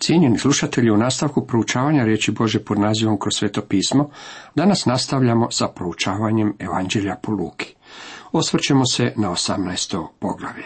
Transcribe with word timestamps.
Cijenjeni 0.00 0.38
slušatelji, 0.38 0.90
u 0.90 0.96
nastavku 0.96 1.46
proučavanja 1.46 2.04
riječi 2.04 2.32
Bože 2.32 2.64
pod 2.64 2.78
nazivom 2.78 3.18
kroz 3.18 3.34
sveto 3.36 3.60
pismo, 3.60 4.10
danas 4.54 4.86
nastavljamo 4.86 5.50
sa 5.50 5.68
proučavanjem 5.68 6.54
Evanđelja 6.58 7.16
po 7.22 7.32
Luki. 7.32 7.74
Osvrćemo 8.32 8.86
se 8.86 9.12
na 9.16 9.30
18. 9.30 10.06
poglavlje. 10.18 10.64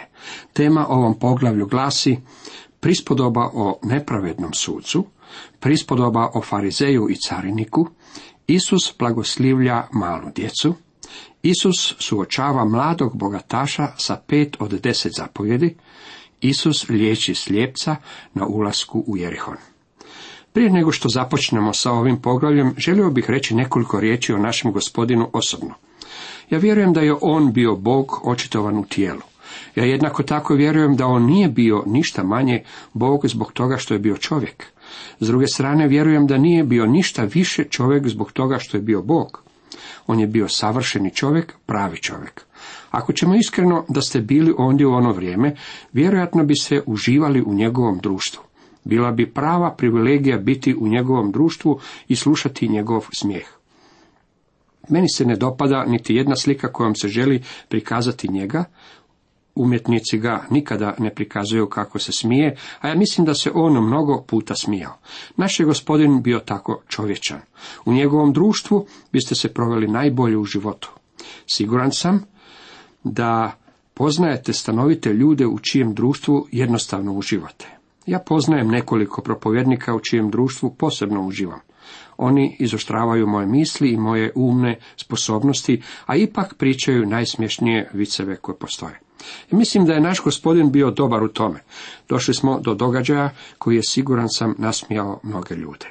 Tema 0.53 0.87
ovom 0.89 1.19
poglavlju 1.19 1.67
glasi 1.67 2.19
prispodoba 2.81 3.51
o 3.53 3.79
nepravednom 3.83 4.53
sucu, 4.53 5.05
prispodoba 5.61 6.31
o 6.35 6.43
farizeju 6.43 7.09
i 7.11 7.17
cariniku, 7.17 7.89
Isus 8.47 8.95
blagoslivlja 8.99 9.87
malu 9.93 10.31
djecu, 10.35 10.75
Isus 11.43 11.95
suočava 11.99 12.65
mladog 12.65 13.17
bogataša 13.17 13.89
sa 13.99 14.21
pet 14.27 14.57
od 14.61 14.81
deset 14.81 15.13
zapovjedi, 15.17 15.77
Isus 16.45 16.89
liječi 16.89 17.35
slijepca 17.35 17.97
na 18.35 18.47
ulasku 18.47 19.05
u 19.07 19.17
Jerihon. 19.17 19.57
Prije 20.53 20.71
nego 20.71 20.93
što 20.93 21.09
započnemo 21.09 21.73
sa 21.73 21.93
ovim 21.93 22.23
poglavljem, 22.23 22.75
želio 22.79 23.11
bih 23.11 23.31
reći 23.31 23.55
nekoliko 23.55 24.01
riječi 24.01 24.33
o 24.33 24.39
našem 24.39 24.73
gospodinu 24.73 25.31
osobno. 25.33 25.75
Ja 26.51 26.59
vjerujem 26.59 26.93
da 26.93 27.01
je 27.01 27.15
on 27.21 27.53
bio 27.53 27.77
Bog 27.77 28.21
očitovan 28.25 28.79
u 28.79 28.85
tijelu. 28.85 29.21
Ja 29.75 29.85
jednako 29.85 30.23
tako 30.23 30.55
vjerujem 30.55 30.97
da 30.97 31.07
on 31.07 31.27
nije 31.27 31.49
bio 31.49 31.83
ništa 31.87 32.23
manje 32.23 32.63
Bog 32.93 33.27
zbog 33.29 33.53
toga 33.53 33.77
što 33.77 33.95
je 33.95 34.01
bio 34.01 34.17
čovjek. 34.17 34.65
S 35.21 35.27
druge 35.27 35.47
strane 35.47 35.89
vjerujem 35.89 36.27
da 36.27 36.39
nije 36.39 36.65
bio 36.65 36.87
ništa 36.87 37.25
više 37.25 37.65
čovjek 37.65 38.09
zbog 38.09 38.33
toga 38.33 38.59
što 38.59 38.77
je 38.77 38.83
bio 38.83 39.03
Bog. 39.03 39.43
On 40.07 40.21
je 40.21 40.27
bio 40.27 40.49
savršeni 40.49 41.11
čovjek, 41.11 41.55
pravi 41.67 41.97
čovjek. 41.97 42.45
Ako 42.91 43.13
ćemo 43.13 43.35
iskreno 43.35 43.85
da 43.89 44.01
ste 44.01 44.21
bili 44.21 44.55
ondje 44.59 44.87
u 44.87 44.93
ono 44.93 45.13
vrijeme, 45.13 45.57
vjerojatno 45.93 46.45
bi 46.45 46.57
se 46.57 46.83
uživali 46.87 47.43
u 47.43 47.55
njegovom 47.55 47.99
društvu. 47.99 48.43
Bila 48.85 49.11
bi 49.11 49.33
prava 49.33 49.75
privilegija 49.75 50.39
biti 50.39 50.75
u 50.75 50.89
njegovom 50.89 51.33
društvu 51.33 51.81
i 52.09 52.17
slušati 52.17 52.69
njegov 52.69 53.07
smijeh. 53.13 53.47
Meni 54.89 55.09
se 55.09 55.25
ne 55.25 55.37
dopada 55.37 55.85
niti 55.85 56.15
jedna 56.15 56.37
slika 56.37 56.73
kojom 56.73 56.95
se 56.95 57.09
želi 57.09 57.43
prikazati 57.69 58.29
njega, 58.29 58.65
umjetnici 59.55 60.19
ga 60.19 60.45
nikada 60.51 60.95
ne 60.99 61.15
prikazuju 61.15 61.69
kako 61.69 61.99
se 61.99 62.13
smije, 62.13 62.57
a 62.81 62.89
ja 62.89 62.95
mislim 62.95 63.27
da 63.27 63.35
se 63.35 63.51
on 63.55 63.87
mnogo 63.87 64.25
puta 64.27 64.55
smijao. 64.55 64.99
Naš 65.37 65.61
je 65.61 65.67
gospodin 65.67 66.23
bio 66.23 66.39
tako 66.39 66.83
čovječan. 66.89 67.41
U 67.85 67.93
njegovom 67.93 68.33
društvu 68.33 68.87
biste 69.13 69.35
se 69.35 69.55
proveli 69.55 69.89
najbolje 69.89 70.39
u 70.39 70.45
životu. 70.45 70.91
Siguran 71.47 71.93
sam 71.93 72.25
da 73.05 73.53
poznajete 73.95 74.53
stanovite 74.53 75.13
ljude 75.13 75.47
u 75.47 75.59
čijem 75.59 75.95
društvu 75.95 76.47
jednostavno 76.53 77.13
uživate. 77.13 77.67
Ja 78.07 78.19
poznajem 78.19 78.69
nekoliko 78.69 79.23
propovjednika 79.23 79.95
u 79.95 80.01
čijem 80.01 80.31
društvu 80.31 80.75
posebno 80.79 81.27
uživam. 81.27 81.61
Oni 82.17 82.57
izoštravaju 82.61 83.27
moje 83.27 83.47
misli 83.47 83.91
i 83.91 83.97
moje 83.97 84.33
umne 84.35 84.79
sposobnosti, 84.97 85.83
a 86.07 86.17
ipak 86.17 86.55
pričaju 86.55 87.07
najsmješnije 87.07 87.91
viceve 87.93 88.37
koje 88.37 88.59
postoje. 88.59 89.04
I 89.51 89.55
mislim 89.57 89.87
da 89.87 89.93
je 89.93 90.01
naš 90.01 90.23
gospodin 90.23 90.73
bio 90.73 90.91
dobar 90.91 91.23
u 91.23 91.29
tome. 91.29 91.61
Došli 92.09 92.35
smo 92.35 92.61
do 92.61 92.75
događaja 92.75 93.31
koji 93.59 93.77
je 93.77 93.83
siguran 93.89 94.29
sam 94.29 94.55
nasmijao 94.59 95.21
mnoge 95.23 95.55
ljude. 95.55 95.87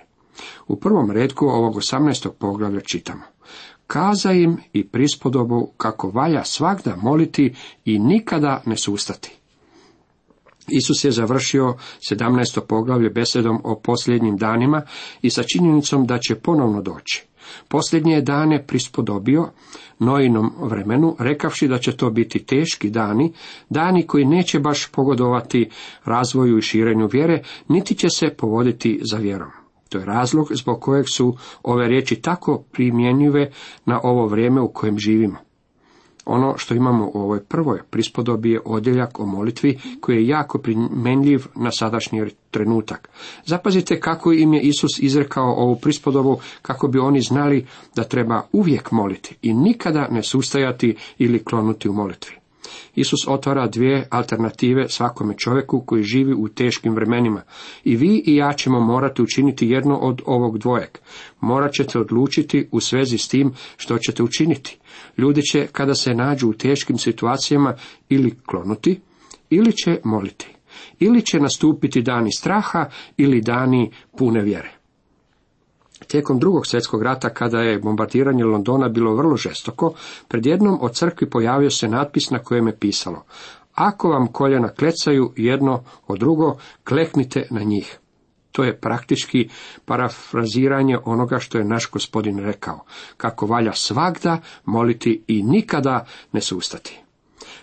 U 0.67 0.75
prvom 0.75 1.11
redku 1.11 1.45
ovog 1.45 1.75
18. 1.75 2.29
poglavlja 2.39 2.81
čitamo. 2.81 3.23
Kaza 3.87 4.31
im 4.31 4.57
i 4.73 4.87
prispodobu 4.87 5.71
kako 5.77 6.09
valja 6.09 6.43
svakda 6.43 6.95
moliti 6.95 7.55
i 7.85 7.99
nikada 7.99 8.61
ne 8.65 8.77
sustati. 8.77 9.37
Isus 10.67 11.03
je 11.03 11.11
završio 11.11 11.75
17. 12.11 12.59
poglavlje 12.67 13.09
besedom 13.09 13.61
o 13.63 13.79
posljednjim 13.79 14.37
danima 14.37 14.81
i 15.21 15.29
sa 15.29 15.43
činjenicom 15.43 16.05
da 16.05 16.19
će 16.19 16.35
ponovno 16.35 16.81
doći. 16.81 17.25
Posljednje 17.67 18.21
dane 18.21 18.67
prispodobio 18.67 19.49
nojinom 19.99 20.51
vremenu, 20.59 21.15
rekavši 21.19 21.67
da 21.67 21.77
će 21.77 21.97
to 21.97 22.09
biti 22.09 22.45
teški 22.45 22.89
dani, 22.89 23.33
dani 23.69 24.07
koji 24.07 24.25
neće 24.25 24.59
baš 24.59 24.91
pogodovati 24.91 25.69
razvoju 26.05 26.57
i 26.57 26.61
širenju 26.61 27.09
vjere, 27.11 27.43
niti 27.67 27.95
će 27.95 28.09
se 28.09 28.29
povoditi 28.37 28.99
za 29.03 29.17
vjerom. 29.17 29.49
To 29.89 29.97
je 29.97 30.05
razlog 30.05 30.47
zbog 30.51 30.81
kojeg 30.81 31.05
su 31.09 31.37
ove 31.63 31.87
riječi 31.87 32.15
tako 32.21 32.63
primjenjive 32.71 33.51
na 33.85 33.99
ovo 34.03 34.27
vrijeme 34.27 34.61
u 34.61 34.73
kojem 34.73 34.99
živimo. 34.99 35.37
Ono 36.25 36.57
što 36.57 36.75
imamo 36.75 37.11
u 37.13 37.21
ovoj 37.21 37.43
prvoj 37.43 37.79
prispodobi 37.89 38.51
je 38.51 38.61
odjeljak 38.65 39.19
o 39.19 39.25
molitvi 39.25 39.79
koji 40.01 40.15
je 40.15 40.27
jako 40.27 40.57
primjenljiv 40.57 41.45
na 41.55 41.71
sadašnji 41.71 42.25
trenutak. 42.51 43.09
Zapazite 43.45 43.99
kako 43.99 44.31
im 44.31 44.53
je 44.53 44.61
Isus 44.61 44.99
izrekao 44.99 45.53
ovu 45.53 45.75
prispodobu 45.75 46.39
kako 46.61 46.87
bi 46.87 46.99
oni 46.99 47.21
znali 47.21 47.65
da 47.95 48.03
treba 48.03 48.41
uvijek 48.51 48.91
moliti 48.91 49.35
i 49.41 49.53
nikada 49.53 50.07
ne 50.11 50.23
sustajati 50.23 50.95
ili 51.17 51.43
klonuti 51.43 51.89
u 51.89 51.93
molitvi. 51.93 52.43
Isus 52.95 53.27
otvara 53.27 53.67
dvije 53.67 54.07
alternative 54.09 54.89
svakome 54.89 55.33
čovjeku 55.37 55.83
koji 55.85 56.03
živi 56.03 56.33
u 56.33 56.47
teškim 56.47 56.95
vremenima. 56.95 57.41
I 57.83 57.95
vi 57.95 58.23
i 58.25 58.35
ja 58.35 58.53
ćemo 58.53 58.79
morati 58.79 59.21
učiniti 59.21 59.69
jedno 59.69 59.97
od 59.97 60.21
ovog 60.25 60.57
dvojeg. 60.57 60.89
Morat 61.39 61.73
ćete 61.73 61.99
odlučiti 61.99 62.67
u 62.71 62.79
svezi 62.79 63.17
s 63.17 63.27
tim 63.27 63.53
što 63.77 63.97
ćete 63.97 64.23
učiniti. 64.23 64.77
Ljudi 65.17 65.41
će, 65.41 65.67
kada 65.71 65.95
se 65.95 66.13
nađu 66.13 66.49
u 66.49 66.53
teškim 66.53 66.97
situacijama, 66.97 67.75
ili 68.09 68.37
klonuti, 68.45 69.01
ili 69.49 69.71
će 69.71 69.99
moliti. 70.03 70.55
Ili 70.99 71.21
će 71.21 71.39
nastupiti 71.39 72.01
dani 72.01 72.31
straha 72.31 72.85
ili 73.17 73.41
dani 73.41 73.91
pune 74.17 74.41
vjere. 74.41 74.71
Tijekom 76.07 76.39
drugog 76.39 76.67
svjetskog 76.67 77.03
rata, 77.03 77.29
kada 77.29 77.59
je 77.59 77.79
bombardiranje 77.79 78.43
Londona 78.43 78.89
bilo 78.89 79.15
vrlo 79.15 79.37
žestoko, 79.37 79.93
pred 80.27 80.45
jednom 80.45 80.77
od 80.81 80.93
crkvi 80.93 81.29
pojavio 81.29 81.69
se 81.69 81.87
natpis 81.87 82.29
na 82.29 82.39
kojem 82.39 82.67
je 82.67 82.77
pisalo 82.79 83.23
Ako 83.73 84.09
vam 84.09 84.27
koljena 84.27 84.69
klecaju 84.69 85.33
jedno 85.35 85.83
od 86.07 86.19
drugo, 86.19 86.57
kleknite 86.83 87.47
na 87.51 87.63
njih. 87.63 87.99
To 88.53 88.63
je 88.63 88.77
praktički 88.77 89.49
parafraziranje 89.85 90.97
onoga 91.05 91.39
što 91.39 91.57
je 91.57 91.63
naš 91.63 91.89
gospodin 91.91 92.39
rekao, 92.39 92.85
kako 93.17 93.45
valja 93.45 93.73
svagda 93.73 94.41
moliti 94.65 95.23
i 95.27 95.43
nikada 95.43 96.05
ne 96.31 96.41
sustati. 96.41 96.99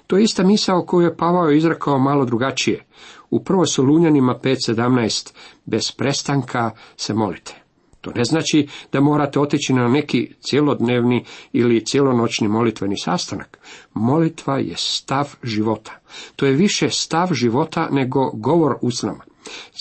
To 0.07 0.17
je 0.17 0.25
ista 0.25 0.43
misao 0.43 0.85
koju 0.87 1.05
je 1.05 1.17
Pavao 1.17 1.51
izrekao 1.51 1.99
malo 1.99 2.25
drugačije. 2.25 2.85
U 3.31 3.45
prvo 3.45 3.67
Solunjanima 3.67 4.39
5.17 4.43 5.33
bez 5.65 5.91
prestanka 5.91 6.71
se 6.97 7.15
molite. 7.15 7.55
To 8.01 8.11
ne 8.15 8.25
znači 8.25 8.69
da 8.93 9.01
morate 9.01 9.41
otići 9.41 9.73
na 9.73 9.89
neki 9.89 10.33
cjelodnevni 10.41 11.25
ili 11.53 11.87
cjelonoćni 11.87 12.49
molitveni 12.49 12.99
sastanak. 12.99 13.59
Molitva 13.95 14.59
je 14.59 14.75
stav 14.77 15.35
života. 15.43 16.01
To 16.37 16.47
je 16.47 16.53
više 16.53 16.91
stav 16.91 17.29
života 17.33 17.89
nego 17.91 18.31
govor 18.35 18.77
usnama. 18.83 19.30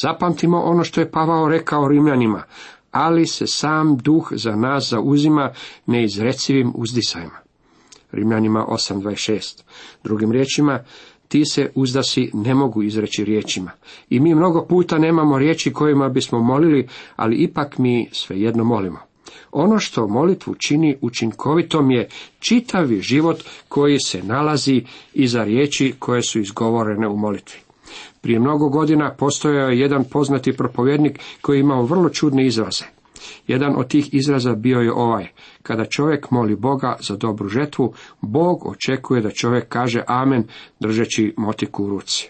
Zapamtimo 0.01 0.61
ono 0.61 0.83
što 0.83 1.01
je 1.01 1.11
Pavao 1.11 1.47
rekao 1.47 1.87
Rimljanima, 1.87 2.43
ali 2.91 3.27
se 3.27 3.47
sam 3.47 3.97
duh 3.97 4.27
za 4.31 4.55
nas 4.55 4.89
zauzima 4.89 5.51
neizrecivim 5.85 6.71
uzdisajima. 6.75 7.39
Rimljanima 8.11 8.65
8.26. 8.69 9.61
Drugim 10.03 10.31
riječima, 10.31 10.79
ti 11.27 11.45
se 11.45 11.71
uzdasi 11.75 12.31
ne 12.33 12.55
mogu 12.55 12.83
izreći 12.83 13.25
riječima. 13.25 13.71
I 14.09 14.19
mi 14.19 14.35
mnogo 14.35 14.65
puta 14.65 14.97
nemamo 14.97 15.37
riječi 15.37 15.73
kojima 15.73 16.09
bismo 16.09 16.39
molili, 16.39 16.87
ali 17.15 17.35
ipak 17.35 17.77
mi 17.77 18.09
svejedno 18.11 18.63
molimo. 18.63 18.99
Ono 19.51 19.79
što 19.79 20.07
molitvu 20.07 20.55
čini 20.55 20.97
učinkovitom 21.01 21.91
je 21.91 22.09
čitavi 22.39 23.01
život 23.01 23.43
koji 23.67 23.99
se 23.99 24.23
nalazi 24.23 24.83
iza 25.13 25.43
riječi 25.43 25.95
koje 25.99 26.21
su 26.21 26.39
izgovorene 26.39 27.07
u 27.07 27.17
molitvi. 27.17 27.59
Prije 28.21 28.39
mnogo 28.39 28.69
godina 28.69 29.13
postojao 29.17 29.69
je 29.69 29.79
jedan 29.79 30.03
poznati 30.03 30.57
propovjednik 30.57 31.19
koji 31.41 31.57
je 31.57 31.61
imao 31.61 31.83
vrlo 31.85 32.09
čudne 32.09 32.45
izraze. 32.45 32.85
Jedan 33.47 33.75
od 33.77 33.87
tih 33.87 34.13
izraza 34.13 34.55
bio 34.55 34.79
je 34.79 34.93
ovaj. 34.93 35.27
Kada 35.63 35.85
čovjek 35.85 36.31
moli 36.31 36.55
Boga 36.55 36.95
za 36.99 37.15
dobru 37.15 37.47
žetvu, 37.47 37.93
Bog 38.21 38.65
očekuje 38.65 39.21
da 39.21 39.31
čovjek 39.31 39.67
kaže 39.69 40.03
amen 40.07 40.43
držeći 40.79 41.33
motiku 41.37 41.83
u 41.83 41.89
ruci. 41.89 42.29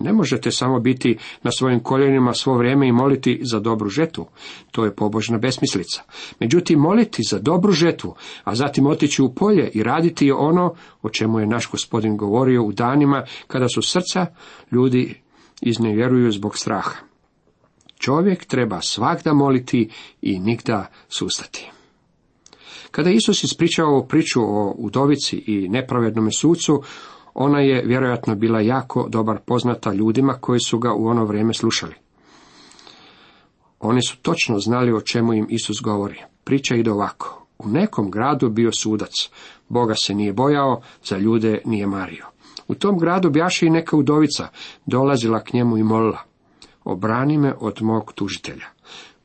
Ne 0.00 0.12
možete 0.12 0.50
samo 0.50 0.80
biti 0.80 1.18
na 1.42 1.50
svojim 1.50 1.80
koljenima 1.80 2.34
svo 2.34 2.54
vrijeme 2.54 2.88
i 2.88 2.92
moliti 2.92 3.40
za 3.42 3.60
dobru 3.60 3.88
žetvu. 3.88 4.26
To 4.70 4.84
je 4.84 4.94
pobožna 4.94 5.38
besmislica. 5.38 6.02
Međutim, 6.40 6.78
moliti 6.78 7.22
za 7.30 7.38
dobru 7.38 7.72
žetvu, 7.72 8.14
a 8.44 8.54
zatim 8.54 8.86
otići 8.86 9.22
u 9.22 9.34
polje 9.34 9.70
i 9.74 9.82
raditi 9.82 10.26
je 10.26 10.34
ono 10.34 10.74
o 11.02 11.08
čemu 11.08 11.40
je 11.40 11.46
naš 11.46 11.70
gospodin 11.70 12.16
govorio 12.16 12.62
u 12.62 12.72
danima 12.72 13.24
kada 13.46 13.68
su 13.68 13.82
srca 13.82 14.26
ljudi 14.72 15.14
iznevjeruju 15.60 16.32
zbog 16.32 16.58
straha. 16.58 16.96
Čovjek 17.98 18.44
treba 18.44 18.80
svakda 18.80 19.32
moliti 19.32 19.88
i 20.22 20.38
nikda 20.38 20.86
sustati. 21.08 21.70
Kada 22.90 23.10
Isus 23.10 23.44
ispričao 23.44 24.06
priču 24.08 24.40
o 24.42 24.74
udovici 24.78 25.36
i 25.46 25.68
nepravednome 25.68 26.30
sucu, 26.32 26.82
ona 27.38 27.60
je 27.60 27.82
vjerojatno 27.86 28.34
bila 28.34 28.60
jako 28.60 29.08
dobar 29.08 29.38
poznata 29.46 29.92
ljudima 29.92 30.32
koji 30.32 30.60
su 30.60 30.78
ga 30.78 30.92
u 30.94 31.06
ono 31.06 31.24
vrijeme 31.24 31.54
slušali. 31.54 31.94
Oni 33.80 34.02
su 34.02 34.16
točno 34.22 34.58
znali 34.58 34.92
o 34.92 35.00
čemu 35.00 35.32
im 35.32 35.46
Isus 35.50 35.76
govori. 35.82 36.22
Priča 36.44 36.74
ide 36.74 36.90
ovako. 36.92 37.46
U 37.58 37.68
nekom 37.68 38.10
gradu 38.10 38.48
bio 38.48 38.72
sudac. 38.72 39.12
Boga 39.68 39.94
se 39.94 40.14
nije 40.14 40.32
bojao, 40.32 40.80
za 41.04 41.18
ljude 41.18 41.62
nije 41.64 41.86
mario. 41.86 42.26
U 42.68 42.74
tom 42.74 42.98
gradu 42.98 43.30
bjaše 43.30 43.66
i 43.66 43.70
neka 43.70 43.96
udovica, 43.96 44.48
dolazila 44.86 45.40
k 45.40 45.52
njemu 45.52 45.78
i 45.78 45.82
molila. 45.82 46.22
Obrani 46.84 47.38
me 47.38 47.54
od 47.60 47.82
mog 47.82 48.12
tužitelja. 48.12 48.66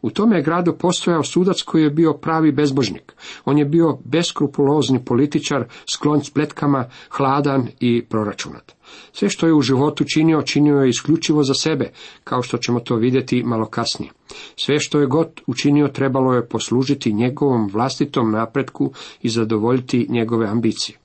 U 0.01 0.09
tome 0.09 0.35
je 0.35 0.43
gradu 0.43 0.73
postojao 0.73 1.23
sudac 1.23 1.61
koji 1.61 1.83
je 1.83 1.89
bio 1.89 2.13
pravi 2.13 2.51
bezbožnik. 2.51 3.13
On 3.45 3.57
je 3.57 3.65
bio 3.65 3.97
beskrupulozni 4.03 5.05
političar, 5.05 5.65
sklon 5.93 6.23
spletkama, 6.23 6.89
hladan 7.09 7.67
i 7.79 8.05
proračunat. 8.05 8.71
Sve 9.11 9.29
što 9.29 9.47
je 9.47 9.53
u 9.53 9.61
životu 9.61 10.03
činio, 10.13 10.41
činio 10.41 10.75
je 10.75 10.89
isključivo 10.89 11.43
za 11.43 11.53
sebe, 11.53 11.91
kao 12.23 12.41
što 12.41 12.57
ćemo 12.57 12.79
to 12.79 12.95
vidjeti 12.95 13.43
malo 13.43 13.65
kasnije. 13.65 14.11
Sve 14.55 14.79
što 14.79 14.99
je 14.99 15.07
god 15.07 15.41
učinio 15.47 15.87
trebalo 15.87 16.33
je 16.33 16.47
poslužiti 16.47 17.13
njegovom 17.13 17.69
vlastitom 17.73 18.31
napretku 18.31 18.91
i 19.21 19.29
zadovoljiti 19.29 20.07
njegove 20.09 20.47
ambicije. 20.47 20.97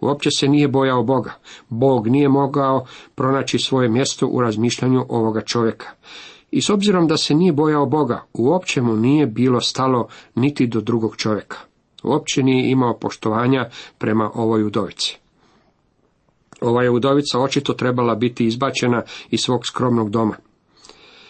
Uopće 0.00 0.30
se 0.30 0.48
nije 0.48 0.68
bojao 0.68 1.02
Boga. 1.02 1.32
Bog 1.68 2.08
nije 2.08 2.28
mogao 2.28 2.86
pronaći 3.14 3.58
svoje 3.58 3.88
mjesto 3.88 4.26
u 4.26 4.40
razmišljanju 4.40 5.06
ovoga 5.08 5.40
čovjeka. 5.40 5.86
I 6.56 6.60
s 6.60 6.70
obzirom 6.70 7.06
da 7.06 7.16
se 7.16 7.34
nije 7.34 7.52
bojao 7.52 7.86
Boga, 7.86 8.24
uopće 8.32 8.82
mu 8.82 8.96
nije 8.96 9.26
bilo 9.26 9.60
stalo 9.60 10.08
niti 10.34 10.66
do 10.66 10.80
drugog 10.80 11.16
čovjeka. 11.16 11.56
Uopće 12.02 12.42
nije 12.42 12.70
imao 12.70 12.98
poštovanja 12.98 13.68
prema 13.98 14.30
ovoj 14.34 14.64
udovici. 14.64 15.18
Ova 16.60 16.82
je 16.82 16.90
udovica 16.90 17.40
očito 17.40 17.72
trebala 17.72 18.14
biti 18.14 18.46
izbačena 18.46 19.02
iz 19.30 19.40
svog 19.40 19.66
skromnog 19.66 20.10
doma. 20.10 20.36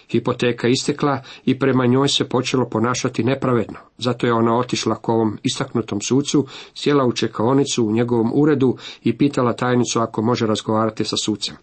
Hipoteka 0.09 0.69
istekla 0.69 1.23
i 1.45 1.59
prema 1.59 1.87
njoj 1.87 2.09
se 2.09 2.29
počelo 2.29 2.69
ponašati 2.69 3.25
nepravedno. 3.25 3.79
Zato 3.99 4.27
je 4.27 4.33
ona 4.33 4.59
otišla 4.59 4.95
k 4.95 5.09
ovom 5.09 5.39
istaknutom 5.43 6.01
sucu, 6.01 6.47
sjela 6.75 7.05
u 7.05 7.13
čekaonicu 7.13 7.87
u 7.87 7.93
njegovom 7.93 8.31
uredu 8.35 8.77
i 9.03 9.19
pitala 9.19 9.53
tajnicu 9.53 10.01
ako 10.01 10.23
može 10.23 10.47
razgovarati 10.47 11.05
sa 11.05 11.17
sucem. 11.17 11.57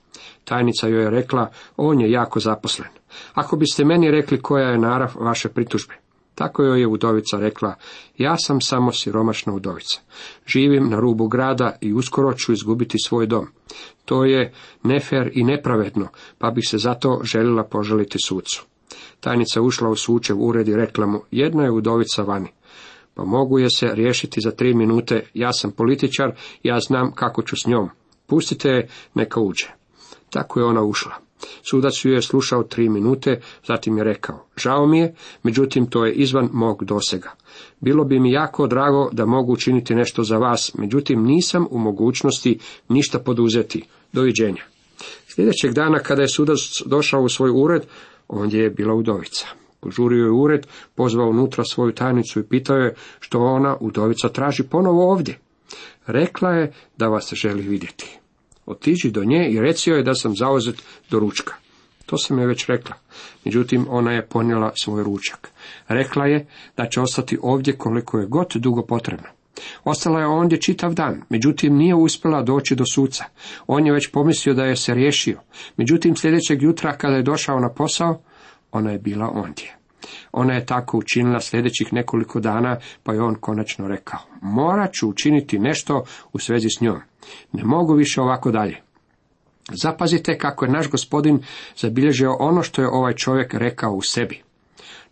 Tajnica 0.44 0.88
joj 0.88 1.04
je 1.04 1.10
rekla, 1.10 1.50
on 1.78 2.02
je 2.02 2.12
jako 2.12 2.40
zaposlen. 2.40 2.90
Ako 3.34 3.56
biste 3.56 3.86
meni 3.86 4.12
rekli 4.12 4.42
koja 4.42 4.70
je 4.70 4.78
narav 4.78 5.12
vaše 5.16 5.50
pritužbe. 5.50 6.03
Tako 6.36 6.64
joj 6.64 6.80
je 6.80 6.88
udovica 6.88 7.38
rekla, 7.38 7.76
ja 8.18 8.38
sam 8.38 8.62
samo 8.62 8.92
siromašna 8.92 9.54
udovica. 9.54 10.00
Živim 10.48 10.90
na 10.90 11.00
rubu 11.00 11.28
grada 11.28 11.78
i 11.82 11.94
uskoro 11.94 12.34
ću 12.34 12.54
izgubiti 12.54 12.98
svoj 13.06 13.28
dom. 13.28 13.48
To 14.06 14.26
je 14.26 14.54
nefer 14.84 15.32
i 15.34 15.44
nepravedno, 15.44 16.08
pa 16.38 16.52
bih 16.52 16.64
se 16.68 16.78
zato 16.78 17.20
željela 17.24 17.64
poželiti 17.64 18.18
sucu. 18.26 18.66
Tajnica 19.20 19.62
ušla 19.62 19.90
u 19.90 19.96
sučev 19.96 20.42
ured 20.42 20.68
i 20.68 20.76
rekla 20.76 21.06
mu, 21.06 21.22
jedna 21.32 21.64
je 21.64 21.72
udovica 21.72 22.24
vani. 22.24 22.50
Pa 23.14 23.24
mogu 23.24 23.60
je 23.60 23.70
se 23.70 23.88
riješiti 23.94 24.42
za 24.42 24.52
tri 24.52 24.74
minute, 24.74 25.26
ja 25.34 25.54
sam 25.54 25.72
političar, 25.72 26.32
ja 26.64 26.80
znam 26.80 27.12
kako 27.12 27.42
ću 27.42 27.56
s 27.56 27.68
njom. 27.68 27.90
Pustite 28.28 28.70
je, 28.70 28.88
neka 29.14 29.40
uđe. 29.40 29.68
Tako 30.30 30.60
je 30.60 30.66
ona 30.66 30.84
ušla. 30.84 31.23
Sudac 31.70 32.06
ju 32.06 32.12
je 32.12 32.22
slušao 32.22 32.64
tri 32.64 32.90
minute, 32.90 33.42
zatim 33.68 33.98
je 33.98 34.04
rekao, 34.04 34.46
žao 34.58 34.88
mi 34.88 35.00
je, 35.00 35.16
međutim 35.44 35.86
to 35.86 36.06
je 36.06 36.14
izvan 36.14 36.50
mog 36.54 36.86
dosega. 36.86 37.32
Bilo 37.80 38.04
bi 38.04 38.20
mi 38.20 38.32
jako 38.32 38.68
drago 38.68 39.10
da 39.12 39.26
mogu 39.26 39.54
učiniti 39.54 39.96
nešto 39.96 40.24
za 40.24 40.38
vas, 40.38 40.72
međutim 40.78 41.24
nisam 41.24 41.68
u 41.70 41.80
mogućnosti 41.80 42.60
ništa 42.90 43.20
poduzeti. 43.20 43.84
Doviđenja. 44.14 44.64
Sljedećeg 45.28 45.74
dana 45.74 46.00
kada 46.00 46.22
je 46.22 46.28
sudac 46.28 46.60
došao 46.86 47.22
u 47.22 47.30
svoj 47.30 47.52
ured, 47.54 47.82
ondje 48.28 48.64
je 48.64 48.70
bila 48.70 48.94
udovica. 48.94 49.48
Požurio 49.80 50.26
je 50.26 50.32
ured, 50.32 50.68
pozvao 50.96 51.30
unutra 51.30 51.64
svoju 51.64 51.92
tajnicu 51.92 52.40
i 52.40 52.48
pitao 52.50 52.78
je 52.78 52.96
što 53.20 53.40
ona, 53.40 53.78
udovica, 53.80 54.30
traži 54.30 54.64
ponovo 54.64 55.12
ovdje. 55.12 55.40
Rekla 56.08 56.50
je 56.50 56.74
da 56.98 57.08
vas 57.08 57.34
želi 57.34 57.62
vidjeti. 57.62 58.23
Otiđi 58.66 59.12
do 59.12 59.24
nje 59.24 59.50
i 59.50 59.62
reci 59.62 59.90
joj 59.90 60.04
da 60.04 60.14
sam 60.14 60.36
zauzet 60.36 60.76
do 61.10 61.20
ručka. 61.20 61.54
To 62.06 62.18
sam 62.18 62.40
je 62.40 62.48
već 62.48 62.66
rekla. 62.66 62.96
Međutim, 63.46 63.86
ona 63.90 64.12
je 64.12 64.28
ponijela 64.28 64.72
svoj 64.76 65.04
ručak. 65.04 65.52
Rekla 65.88 66.26
je 66.26 66.48
da 66.78 66.90
će 66.90 67.02
ostati 67.02 67.38
ovdje 67.42 67.78
koliko 67.78 68.20
je 68.20 68.28
god 68.28 68.52
dugo 68.56 68.86
potrebno. 68.86 69.28
Ostala 69.84 70.20
je 70.20 70.28
ondje 70.28 70.62
čitav 70.62 70.94
dan, 70.94 71.22
međutim 71.30 71.76
nije 71.76 71.96
uspjela 71.96 72.42
doći 72.42 72.76
do 72.76 72.84
suca. 72.86 73.26
On 73.68 73.86
je 73.86 73.94
već 73.94 74.12
pomislio 74.12 74.56
da 74.56 74.66
je 74.66 74.76
se 74.76 74.94
riješio. 74.94 75.40
Međutim, 75.78 76.16
sljedećeg 76.16 76.62
jutra 76.62 76.98
kada 76.98 77.16
je 77.16 77.24
došao 77.24 77.60
na 77.60 77.70
posao, 77.70 78.22
ona 78.72 78.92
je 78.92 79.00
bila 79.00 79.30
ondje. 79.30 79.83
Ona 80.32 80.54
je 80.54 80.66
tako 80.66 80.98
učinila 80.98 81.40
sljedećih 81.40 81.94
nekoliko 81.94 82.40
dana, 82.40 82.78
pa 83.04 83.14
je 83.14 83.22
on 83.22 83.36
konačno 83.36 83.88
rekao, 83.88 84.20
morat 84.42 84.94
ću 84.94 85.10
učiniti 85.10 85.60
nešto 85.60 86.04
u 86.34 86.40
svezi 86.40 86.68
s 86.70 86.82
njom. 86.82 87.00
Ne 87.52 87.64
mogu 87.64 87.94
više 87.94 88.22
ovako 88.22 88.52
dalje. 88.52 88.82
Zapazite 89.72 90.38
kako 90.38 90.66
je 90.66 90.72
naš 90.72 90.90
gospodin 90.90 91.40
zabilježio 91.78 92.36
ono 92.40 92.64
što 92.64 92.82
je 92.82 92.90
ovaj 92.90 93.14
čovjek 93.14 93.54
rekao 93.54 93.92
u 93.94 94.02
sebi. 94.02 94.42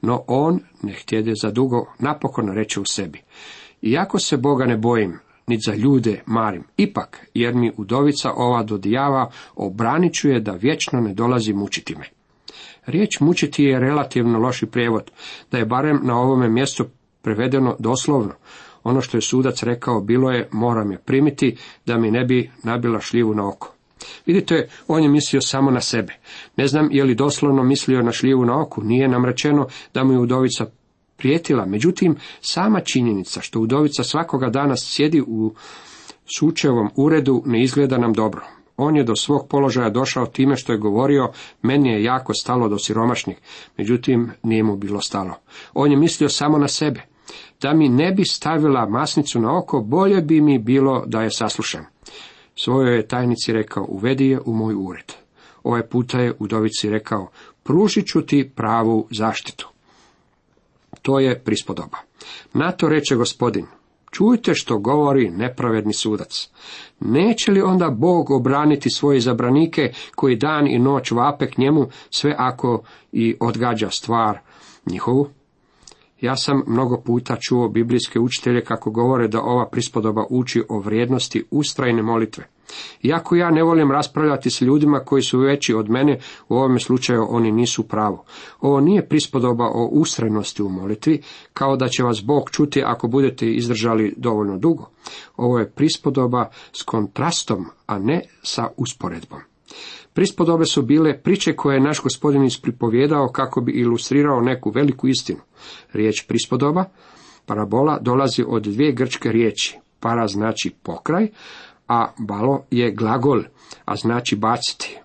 No 0.01 0.24
on 0.27 0.59
ne 0.81 0.94
htjede 0.94 1.33
za 1.42 1.51
dugo 1.51 1.86
napokon 2.00 2.50
reći 2.53 2.80
u 2.80 2.86
sebi. 2.86 3.21
Iako 3.81 4.19
se 4.19 4.38
Boga 4.38 4.65
ne 4.65 4.77
bojim, 4.77 5.19
niti 5.48 5.62
za 5.65 5.75
ljude 5.75 6.21
marim, 6.25 6.63
ipak, 6.77 7.27
jer 7.33 7.56
mi 7.56 7.71
udovica 7.77 8.31
ova 8.36 8.63
dodijava, 8.63 9.31
obranit 9.56 10.13
ću 10.13 10.30
je 10.30 10.39
da 10.39 10.51
vječno 10.51 11.01
ne 11.01 11.13
dolazi 11.13 11.53
mučiti 11.53 11.95
me. 11.95 12.06
Riječ 12.86 13.19
mučiti 13.19 13.63
je 13.63 13.80
relativno 13.80 14.39
loši 14.39 14.66
prijevod, 14.66 15.12
da 15.51 15.57
je 15.57 15.66
barem 15.66 16.00
na 16.04 16.19
ovome 16.19 16.50
mjestu 16.50 16.86
prevedeno 17.22 17.75
doslovno. 17.80 18.33
Ono 18.83 19.01
što 19.01 19.18
je 19.18 19.22
sudac 19.22 19.63
rekao 19.63 20.01
bilo 20.01 20.31
je, 20.31 20.50
moram 20.51 20.92
je 20.92 20.98
primiti, 20.98 21.57
da 21.86 21.98
mi 21.98 22.12
ne 22.12 22.25
bi 22.25 22.51
nabila 22.63 23.00
šljivu 23.00 23.33
na 23.33 23.48
oko. 23.48 23.74
Vidite, 24.25 24.68
on 24.88 25.04
je 25.04 25.10
mislio 25.10 25.42
samo 25.42 25.72
na 25.72 25.81
sebe. 25.81 26.13
Ne 26.57 26.68
znam 26.68 26.88
je 26.92 27.04
li 27.04 27.16
doslovno 27.16 27.63
mislio 27.63 28.01
na 28.01 28.12
šljivu 28.12 28.45
na 28.45 28.62
oku, 28.62 28.84
nije 28.84 29.07
nam 29.07 29.25
rečeno 29.25 29.68
da 29.94 30.04
mu 30.04 30.13
je 30.13 30.19
udovica 30.19 30.66
prijetila. 31.18 31.66
Međutim, 31.66 32.16
sama 32.42 32.80
činjenica 32.80 33.42
što 33.42 33.60
udovica 33.60 34.04
svakoga 34.04 34.50
dana 34.50 34.75
sjedi 34.77 35.22
u 35.22 35.54
sučevom 36.38 36.89
uredu 36.95 37.44
ne 37.45 37.63
izgleda 37.63 37.98
nam 37.98 38.13
dobro. 38.13 38.42
On 38.83 38.95
je 38.95 39.04
do 39.04 39.16
svog 39.16 39.48
položaja 39.48 39.89
došao 39.89 40.25
time 40.25 40.56
što 40.56 40.72
je 40.72 40.78
govorio, 40.78 41.30
meni 41.62 41.89
je 41.89 42.04
jako 42.04 42.33
stalo 42.33 42.69
do 42.69 42.78
siromašnih, 42.78 43.38
međutim 43.78 44.31
nije 44.44 44.63
mu 44.63 44.75
bilo 44.75 45.01
stalo. 45.01 45.33
On 45.74 45.92
je 45.92 45.98
mislio 45.98 46.29
samo 46.29 46.58
na 46.58 46.67
sebe. 46.67 47.01
Da 47.62 47.74
mi 47.74 47.89
ne 47.89 48.12
bi 48.12 48.25
stavila 48.25 48.86
masnicu 48.86 49.39
na 49.39 49.58
oko, 49.58 49.82
bolje 49.82 50.22
bi 50.22 50.41
mi 50.41 50.60
bilo 50.60 51.03
da 51.06 51.22
je 51.22 51.32
saslušam. 51.32 51.86
Svojoj 52.56 52.96
je 52.96 53.08
tajnici 53.08 53.53
rekao, 53.53 53.86
uvedi 53.89 54.27
je 54.27 54.39
u 54.46 54.53
moj 54.53 54.75
ured. 54.75 55.13
Ovaj 55.63 55.88
puta 55.88 56.20
je 56.20 56.34
udovici 56.39 56.89
rekao, 56.89 57.29
pružit 57.63 58.08
ću 58.08 58.22
ti 58.22 58.51
pravu 58.56 59.08
zaštitu. 59.12 59.70
To 61.01 61.20
je 61.20 61.39
prispodoba. 61.39 61.98
Na 62.53 62.72
to 62.72 62.89
reče 62.89 63.15
gospodin, 63.15 63.65
čujte 64.12 64.53
što 64.53 64.77
govori 64.77 65.30
nepravedni 65.30 65.94
sudac. 65.94 66.50
Neće 67.00 67.51
li 67.51 67.62
onda 67.62 67.89
Bog 67.89 68.32
obraniti 68.32 68.89
svoje 68.89 69.20
zabranike 69.20 69.91
koji 70.15 70.36
dan 70.36 70.68
i 70.68 70.80
noć 70.80 71.12
vape 71.12 71.48
k 71.48 71.58
njemu, 71.58 71.88
sve 72.10 72.36
ako 72.38 72.82
i 73.12 73.36
odgađa 73.39 73.89
stvar 73.89 74.39
njihovu? 74.86 75.30
Ja 76.22 76.36
sam 76.36 76.63
mnogo 76.68 77.01
puta 77.01 77.36
čuo 77.36 77.70
biblijske 77.70 78.20
učitelje 78.20 78.63
kako 78.63 78.92
govore 78.92 79.28
da 79.28 79.42
ova 79.42 79.70
prispodoba 79.70 80.25
uči 80.30 80.63
o 80.70 80.80
vrijednosti 80.80 81.46
ustrajne 81.51 82.01
molitve. 82.01 82.48
Iako 83.04 83.36
ja 83.36 83.51
ne 83.51 83.63
volim 83.63 83.92
raspravljati 83.92 84.50
s 84.50 84.62
ljudima 84.62 85.00
koji 85.00 85.22
su 85.22 85.40
veći 85.40 85.74
od 85.74 85.90
mene, 85.90 86.20
u 86.50 86.56
ovome 86.56 86.80
slučaju 86.80 87.28
oni 87.30 87.51
nisu 87.51 87.88
pravo. 87.88 88.24
Ovo 88.60 88.80
nije 88.80 89.08
prispodoba 89.08 89.66
o 89.66 89.86
ustrajnosti 89.86 90.63
u 90.63 90.70
molitvi, 90.70 91.22
kao 91.54 91.75
da 91.75 91.88
će 91.88 92.04
vas 92.04 92.24
Bog 92.24 92.50
čuti 92.51 92.84
ako 92.86 93.08
budete 93.08 93.51
izdržali 93.51 94.13
dovoljno 94.18 94.58
dugo. 94.58 94.90
Ovo 95.38 95.60
je 95.60 95.70
prispodoba 95.70 96.50
s 96.74 96.84
kontrastom, 96.84 97.66
a 97.86 98.00
ne 98.00 98.22
sa 98.44 98.68
usporedbom. 98.78 99.50
Prispodobe 100.13 100.66
su 100.66 100.82
bile 100.82 101.22
priče 101.22 101.56
koje 101.56 101.75
je 101.75 101.82
naš 101.82 102.01
gospodin 102.01 102.44
ispripovjedao 102.44 103.28
kako 103.28 103.62
bi 103.62 103.72
ilustrirao 103.72 104.42
neku 104.42 104.70
veliku 104.70 105.08
istinu. 105.08 105.40
Riječ 105.94 106.25
prispodoba, 106.28 106.86
parabola, 107.46 108.00
dolazi 108.01 108.44
od 108.48 108.63
dvije 108.63 108.92
grčke 108.92 109.32
riječi. 109.32 109.78
Para 110.00 110.28
znači 110.28 110.72
pokraj, 110.84 111.28
a 111.88 112.13
balo 112.18 112.66
je 112.72 112.92
glagol, 112.92 113.42
a 113.86 113.96
znači 113.96 114.36
baciti. 114.36 114.98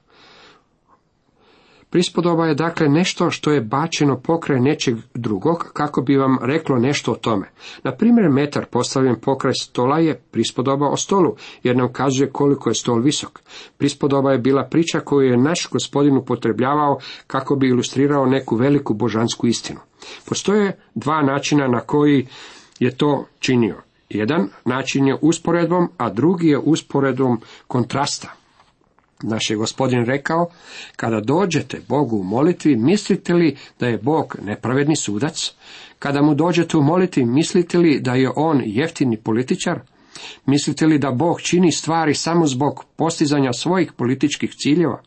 Prispodoba 1.96 2.46
je 2.46 2.54
dakle 2.54 2.88
nešto 2.88 3.30
što 3.30 3.50
je 3.50 3.60
bačeno 3.60 4.20
pokraj 4.20 4.60
nečeg 4.60 4.96
drugog 5.14 5.70
kako 5.72 6.02
bi 6.02 6.16
vam 6.16 6.38
reklo 6.42 6.76
nešto 6.78 7.12
o 7.12 7.14
tome. 7.14 7.50
Na 7.82 7.92
primjer, 7.92 8.28
metar 8.30 8.66
postavljen 8.66 9.16
pokraj 9.20 9.52
stola 9.62 9.98
je 9.98 10.14
prispodoba 10.30 10.88
o 10.88 10.96
stolu, 10.96 11.36
jer 11.62 11.76
nam 11.76 11.92
kazuje 11.92 12.30
koliko 12.30 12.70
je 12.70 12.74
stol 12.74 13.00
visok. 13.00 13.40
Prispodoba 13.78 14.32
je 14.32 14.38
bila 14.38 14.64
priča 14.64 15.00
koju 15.00 15.30
je 15.30 15.36
naš 15.36 15.68
gospodin 15.70 16.16
upotrebljavao 16.16 16.98
kako 17.26 17.56
bi 17.56 17.68
ilustrirao 17.68 18.26
neku 18.26 18.56
veliku 18.56 18.94
božansku 18.94 19.46
istinu. 19.46 19.80
Postoje 20.28 20.78
dva 20.94 21.22
načina 21.22 21.68
na 21.68 21.80
koji 21.80 22.26
je 22.78 22.96
to 22.96 23.24
činio. 23.38 23.76
Jedan 24.08 24.48
način 24.64 25.06
je 25.06 25.18
usporedbom, 25.20 25.88
a 25.96 26.10
drugi 26.10 26.48
je 26.48 26.58
usporedbom 26.58 27.40
kontrasta. 27.66 28.45
Naš 29.22 29.50
je 29.50 29.56
gospodin 29.56 30.04
rekao, 30.04 30.50
kada 30.96 31.20
dođete 31.20 31.80
Bogu 31.88 32.16
u 32.16 32.24
molitvi, 32.24 32.76
mislite 32.76 33.34
li 33.34 33.56
da 33.80 33.86
je 33.86 33.98
Bog 33.98 34.36
nepravedni 34.42 34.96
sudac? 34.96 35.52
Kada 35.98 36.22
mu 36.22 36.34
dođete 36.34 36.76
u 36.76 36.82
molitvi, 36.82 37.24
mislite 37.24 37.78
li 37.78 38.00
da 38.00 38.14
je 38.14 38.30
on 38.36 38.62
jeftini 38.64 39.16
političar? 39.16 39.80
Mislite 40.46 40.86
li 40.86 40.98
da 40.98 41.10
Bog 41.10 41.40
čini 41.40 41.72
stvari 41.72 42.14
samo 42.14 42.46
zbog 42.46 42.84
postizanja 42.96 43.52
svojih 43.52 43.92
političkih 43.92 44.50
ciljeva? 44.50 45.02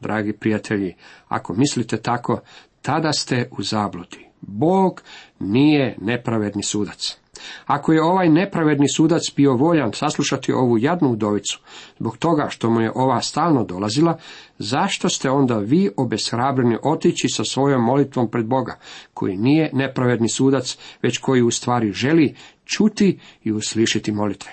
Dragi 0.00 0.32
prijatelji, 0.32 0.94
ako 1.28 1.54
mislite 1.54 1.96
tako, 1.96 2.40
tada 2.82 3.12
ste 3.12 3.48
u 3.58 3.62
zabludi. 3.62 4.33
Bog 4.46 5.02
nije 5.38 5.96
nepravedni 6.00 6.62
sudac. 6.62 7.18
Ako 7.66 7.92
je 7.92 8.02
ovaj 8.02 8.28
nepravedni 8.28 8.88
sudac 8.88 9.22
bio 9.36 9.54
voljan 9.54 9.92
saslušati 9.92 10.52
ovu 10.52 10.78
jadnu 10.78 11.08
udovicu, 11.08 11.60
zbog 11.98 12.16
toga 12.16 12.46
što 12.50 12.70
mu 12.70 12.80
je 12.80 12.92
ova 12.94 13.20
stalno 13.20 13.64
dolazila, 13.64 14.18
zašto 14.58 15.08
ste 15.08 15.30
onda 15.30 15.58
vi 15.58 15.90
obeshrabreni 15.96 16.78
otići 16.82 17.28
sa 17.28 17.44
svojom 17.44 17.84
molitvom 17.84 18.30
pred 18.30 18.46
Boga, 18.46 18.78
koji 19.14 19.36
nije 19.36 19.70
nepravedni 19.72 20.28
sudac, 20.28 20.78
već 21.02 21.18
koji 21.18 21.42
u 21.42 21.50
stvari 21.50 21.92
želi 21.92 22.34
čuti 22.64 23.18
i 23.42 23.52
uslišiti 23.52 24.12
molitve? 24.12 24.52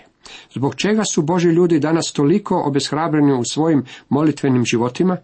Zbog 0.54 0.76
čega 0.76 1.04
su 1.12 1.22
Boži 1.22 1.50
ljudi 1.50 1.80
danas 1.80 2.14
toliko 2.14 2.64
obeshrabreni 2.66 3.34
u 3.34 3.44
svojim 3.44 3.86
molitvenim 4.10 4.66
životima? 4.66 5.18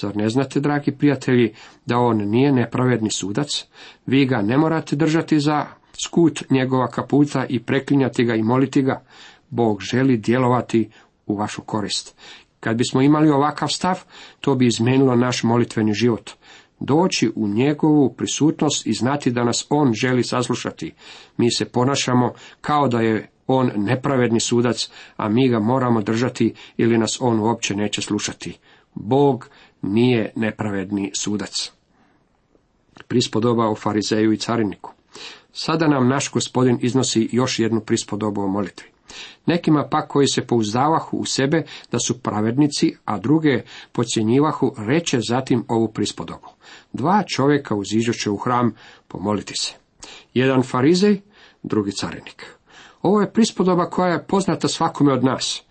Zar 0.00 0.16
ne 0.16 0.28
znate, 0.28 0.60
dragi 0.60 0.92
prijatelji, 0.92 1.54
da 1.86 1.98
on 1.98 2.16
nije 2.16 2.52
nepravedni 2.52 3.10
sudac? 3.10 3.64
Vi 4.06 4.26
ga 4.26 4.42
ne 4.42 4.58
morate 4.58 4.96
držati 4.96 5.40
za 5.40 5.66
skut 6.04 6.42
njegova 6.50 6.88
kaputa 6.88 7.46
i 7.48 7.62
preklinjati 7.62 8.24
ga 8.24 8.34
i 8.34 8.42
moliti 8.42 8.82
ga. 8.82 9.04
Bog 9.50 9.80
želi 9.80 10.16
djelovati 10.16 10.90
u 11.26 11.36
vašu 11.36 11.62
korist. 11.62 12.16
Kad 12.60 12.76
bismo 12.76 13.02
imali 13.02 13.30
ovakav 13.30 13.68
stav, 13.68 14.00
to 14.40 14.54
bi 14.54 14.66
izmenilo 14.66 15.16
naš 15.16 15.42
molitveni 15.42 15.94
život. 15.94 16.30
Doći 16.80 17.32
u 17.34 17.48
njegovu 17.48 18.14
prisutnost 18.14 18.86
i 18.86 18.92
znati 18.92 19.30
da 19.30 19.44
nas 19.44 19.66
on 19.70 19.92
želi 19.92 20.24
saslušati. 20.24 20.92
Mi 21.36 21.50
se 21.50 21.64
ponašamo 21.64 22.32
kao 22.60 22.88
da 22.88 23.00
je 23.00 23.30
on 23.46 23.70
nepravedni 23.76 24.40
sudac, 24.40 24.90
a 25.16 25.28
mi 25.28 25.48
ga 25.48 25.58
moramo 25.58 26.02
držati 26.02 26.54
ili 26.76 26.98
nas 26.98 27.18
on 27.20 27.40
uopće 27.40 27.74
neće 27.76 28.02
slušati. 28.02 28.58
Bog 28.94 29.48
nije 29.92 30.32
nepravedni 30.36 31.12
sudac. 31.18 31.72
Prispodoba 33.08 33.68
o 33.68 33.74
farizeju 33.74 34.32
i 34.32 34.36
cariniku. 34.36 34.92
Sada 35.52 35.88
nam 35.88 36.08
naš 36.08 36.30
gospodin 36.30 36.78
iznosi 36.82 37.28
još 37.32 37.58
jednu 37.58 37.80
prispodobu 37.80 38.40
o 38.40 38.48
molitvi. 38.48 38.88
Nekima 39.46 39.88
pak 39.90 40.08
koji 40.08 40.26
se 40.26 40.46
pouzdavahu 40.46 41.16
u 41.16 41.24
sebe 41.24 41.62
da 41.92 41.98
su 41.98 42.18
pravednici, 42.18 42.96
a 43.04 43.18
druge 43.18 43.62
podcjenjivahu, 43.92 44.74
reče 44.78 45.18
zatim 45.28 45.64
ovu 45.68 45.92
prispodobu. 45.92 46.48
Dva 46.92 47.22
čovjeka 47.22 47.74
uziđoće 47.74 48.30
u 48.30 48.36
hram 48.36 48.74
pomoliti 49.08 49.54
se. 49.56 49.72
Jedan 50.34 50.62
farizej, 50.62 51.20
drugi 51.62 51.92
carinik. 51.92 52.46
Ovo 53.02 53.20
je 53.20 53.32
prispodoba 53.32 53.90
koja 53.90 54.12
je 54.12 54.26
poznata 54.26 54.68
svakome 54.68 55.12
od 55.12 55.24
nas. 55.24 55.62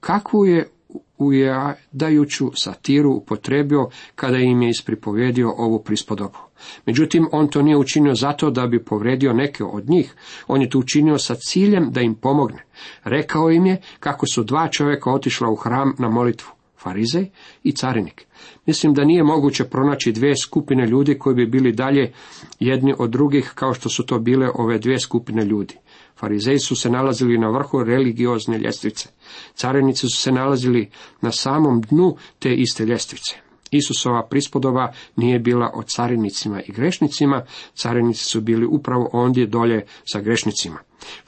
Kakvu 0.00 0.44
je 0.46 0.70
ujadajuću 1.18 2.50
satiru 2.54 3.10
upotrebio 3.10 3.88
kada 4.14 4.38
im 4.38 4.62
je 4.62 4.70
ispripovedio 4.70 5.54
ovu 5.58 5.82
prispodobu. 5.82 6.38
Međutim, 6.86 7.28
on 7.32 7.48
to 7.48 7.62
nije 7.62 7.76
učinio 7.76 8.14
zato 8.14 8.50
da 8.50 8.66
bi 8.66 8.84
povredio 8.84 9.32
neke 9.32 9.64
od 9.64 9.90
njih, 9.90 10.14
on 10.46 10.62
je 10.62 10.70
to 10.70 10.78
učinio 10.78 11.18
sa 11.18 11.34
ciljem 11.34 11.90
da 11.90 12.00
im 12.00 12.14
pomogne. 12.14 12.64
Rekao 13.04 13.50
im 13.50 13.66
je 13.66 13.80
kako 14.00 14.26
su 14.26 14.44
dva 14.44 14.68
čovjeka 14.68 15.10
otišla 15.10 15.48
u 15.48 15.54
hram 15.54 15.94
na 15.98 16.08
molitvu, 16.08 16.50
farizej 16.82 17.30
i 17.62 17.72
carinik. 17.72 18.26
Mislim 18.66 18.94
da 18.94 19.04
nije 19.04 19.22
moguće 19.22 19.64
pronaći 19.64 20.12
dvije 20.12 20.36
skupine 20.36 20.86
ljudi 20.86 21.18
koji 21.18 21.36
bi 21.36 21.46
bili 21.46 21.72
dalje 21.72 22.12
jedni 22.60 22.94
od 22.98 23.10
drugih 23.10 23.52
kao 23.54 23.74
što 23.74 23.88
su 23.88 24.06
to 24.06 24.18
bile 24.18 24.48
ove 24.54 24.78
dvije 24.78 25.00
skupine 25.00 25.44
ljudi. 25.44 25.74
Farizeji 26.22 26.58
su 26.58 26.76
se 26.76 26.90
nalazili 26.90 27.38
na 27.38 27.48
vrhu 27.48 27.84
religiozne 27.84 28.58
ljestvice. 28.58 29.08
Carinici 29.54 30.08
su 30.08 30.16
se 30.16 30.32
nalazili 30.32 30.90
na 31.20 31.32
samom 31.32 31.80
dnu 31.80 32.16
te 32.38 32.54
iste 32.54 32.84
ljestvice. 32.84 33.36
Isusova 33.70 34.26
prispodoba 34.26 34.92
nije 35.16 35.38
bila 35.38 35.70
o 35.74 35.82
carinicima 35.82 36.62
i 36.62 36.72
grešnicima, 36.72 37.42
carinici 37.74 38.24
su 38.24 38.40
bili 38.40 38.66
upravo 38.66 39.08
ondje 39.12 39.46
dolje 39.46 39.86
sa 40.04 40.20
grešnicima. 40.20 40.78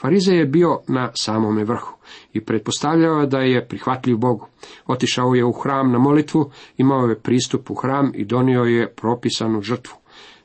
Farizej 0.00 0.38
je 0.38 0.46
bio 0.46 0.80
na 0.88 1.10
samome 1.14 1.64
vrhu 1.64 1.96
i 2.32 2.40
pretpostavljao 2.40 3.26
da 3.26 3.38
je 3.38 3.68
prihvatljiv 3.68 4.16
Bogu. 4.16 4.46
Otišao 4.86 5.34
je 5.34 5.44
u 5.44 5.52
hram 5.52 5.92
na 5.92 5.98
molitvu, 5.98 6.50
imao 6.76 7.06
je 7.06 7.20
pristup 7.20 7.70
u 7.70 7.74
hram 7.74 8.12
i 8.14 8.24
donio 8.24 8.62
je 8.62 8.92
propisanu 8.92 9.62
žrtvu. 9.62 9.94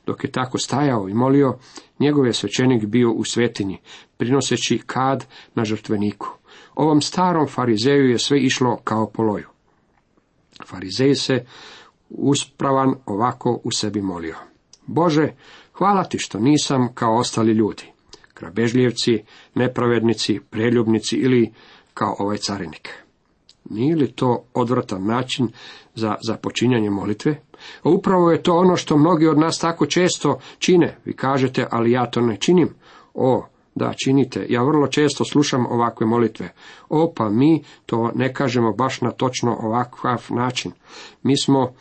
Dok 0.06 0.24
je 0.24 0.32
tako 0.32 0.58
stajao 0.58 1.08
i 1.08 1.14
molio, 1.14 1.58
njegov 1.98 2.26
je 2.26 2.32
svećenik 2.32 2.86
bio 2.86 3.12
u 3.12 3.24
svetinji, 3.24 3.78
prinoseći 4.20 4.78
kad 4.86 5.26
na 5.54 5.64
žrtveniku. 5.64 6.28
Ovom 6.74 7.00
starom 7.00 7.48
farizeju 7.48 8.10
je 8.10 8.18
sve 8.18 8.40
išlo 8.40 8.76
kao 8.84 9.06
po 9.06 9.22
loju. 9.22 9.48
Farizej 10.66 11.14
se 11.14 11.44
uspravan 12.08 12.94
ovako 13.06 13.60
u 13.64 13.70
sebi 13.70 14.02
molio. 14.02 14.36
Bože, 14.86 15.28
hvala 15.72 16.04
ti 16.04 16.18
što 16.18 16.38
nisam 16.38 16.88
kao 16.94 17.16
ostali 17.16 17.52
ljudi, 17.52 17.84
grabežljivci, 18.36 19.22
nepravednici, 19.54 20.40
preljubnici 20.50 21.16
ili 21.16 21.52
kao 21.94 22.16
ovaj 22.18 22.36
carinik. 22.36 22.88
Nije 23.70 23.96
li 23.96 24.12
to 24.12 24.44
odvratan 24.54 25.06
način 25.06 25.48
za 25.94 26.16
započinjanje 26.26 26.90
molitve? 26.90 27.40
A 27.82 27.88
upravo 27.88 28.30
je 28.30 28.42
to 28.42 28.56
ono 28.56 28.76
što 28.76 28.96
mnogi 28.96 29.26
od 29.26 29.38
nas 29.38 29.58
tako 29.58 29.86
često 29.86 30.38
čine. 30.58 30.96
Vi 31.04 31.12
kažete, 31.16 31.66
ali 31.70 31.90
ja 31.90 32.06
to 32.10 32.20
ne 32.20 32.36
činim. 32.36 32.68
O, 33.14 33.46
da, 33.74 33.92
činite. 34.04 34.46
Ja 34.48 34.62
vrlo 34.62 34.86
često 34.86 35.24
slušam 35.24 35.66
ovakve 35.66 36.06
molitve. 36.06 36.52
O, 36.88 37.12
pa 37.16 37.28
mi 37.30 37.64
to 37.86 38.10
ne 38.14 38.34
kažemo 38.34 38.72
baš 38.72 39.00
na 39.00 39.10
točno 39.10 39.56
ovakav 39.62 40.26
način. 40.28 40.72
Mi 41.22 41.40
smo 41.40 41.72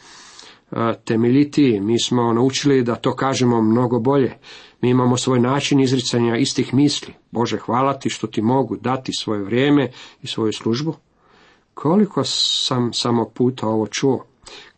e, 0.72 0.94
temeljitiji, 1.06 1.80
mi 1.82 2.00
smo 2.00 2.34
naučili 2.34 2.84
da 2.84 2.96
to 2.96 3.16
kažemo 3.16 3.62
mnogo 3.62 4.00
bolje. 4.00 4.38
Mi 4.82 4.90
imamo 4.90 5.18
svoj 5.18 5.40
način 5.40 5.80
izricanja 5.80 6.38
istih 6.38 6.74
misli. 6.74 7.14
Bože, 7.32 7.58
hvala 7.58 8.00
ti 8.00 8.10
što 8.10 8.28
ti 8.28 8.42
mogu 8.42 8.76
dati 8.78 9.12
svoje 9.20 9.44
vrijeme 9.44 9.92
i 10.22 10.28
svoju 10.28 10.54
službu. 10.54 10.96
Koliko 11.74 12.24
sam 12.24 12.94
samo 12.94 13.30
puta 13.30 13.68
ovo 13.68 13.88
čuo. 13.88 14.26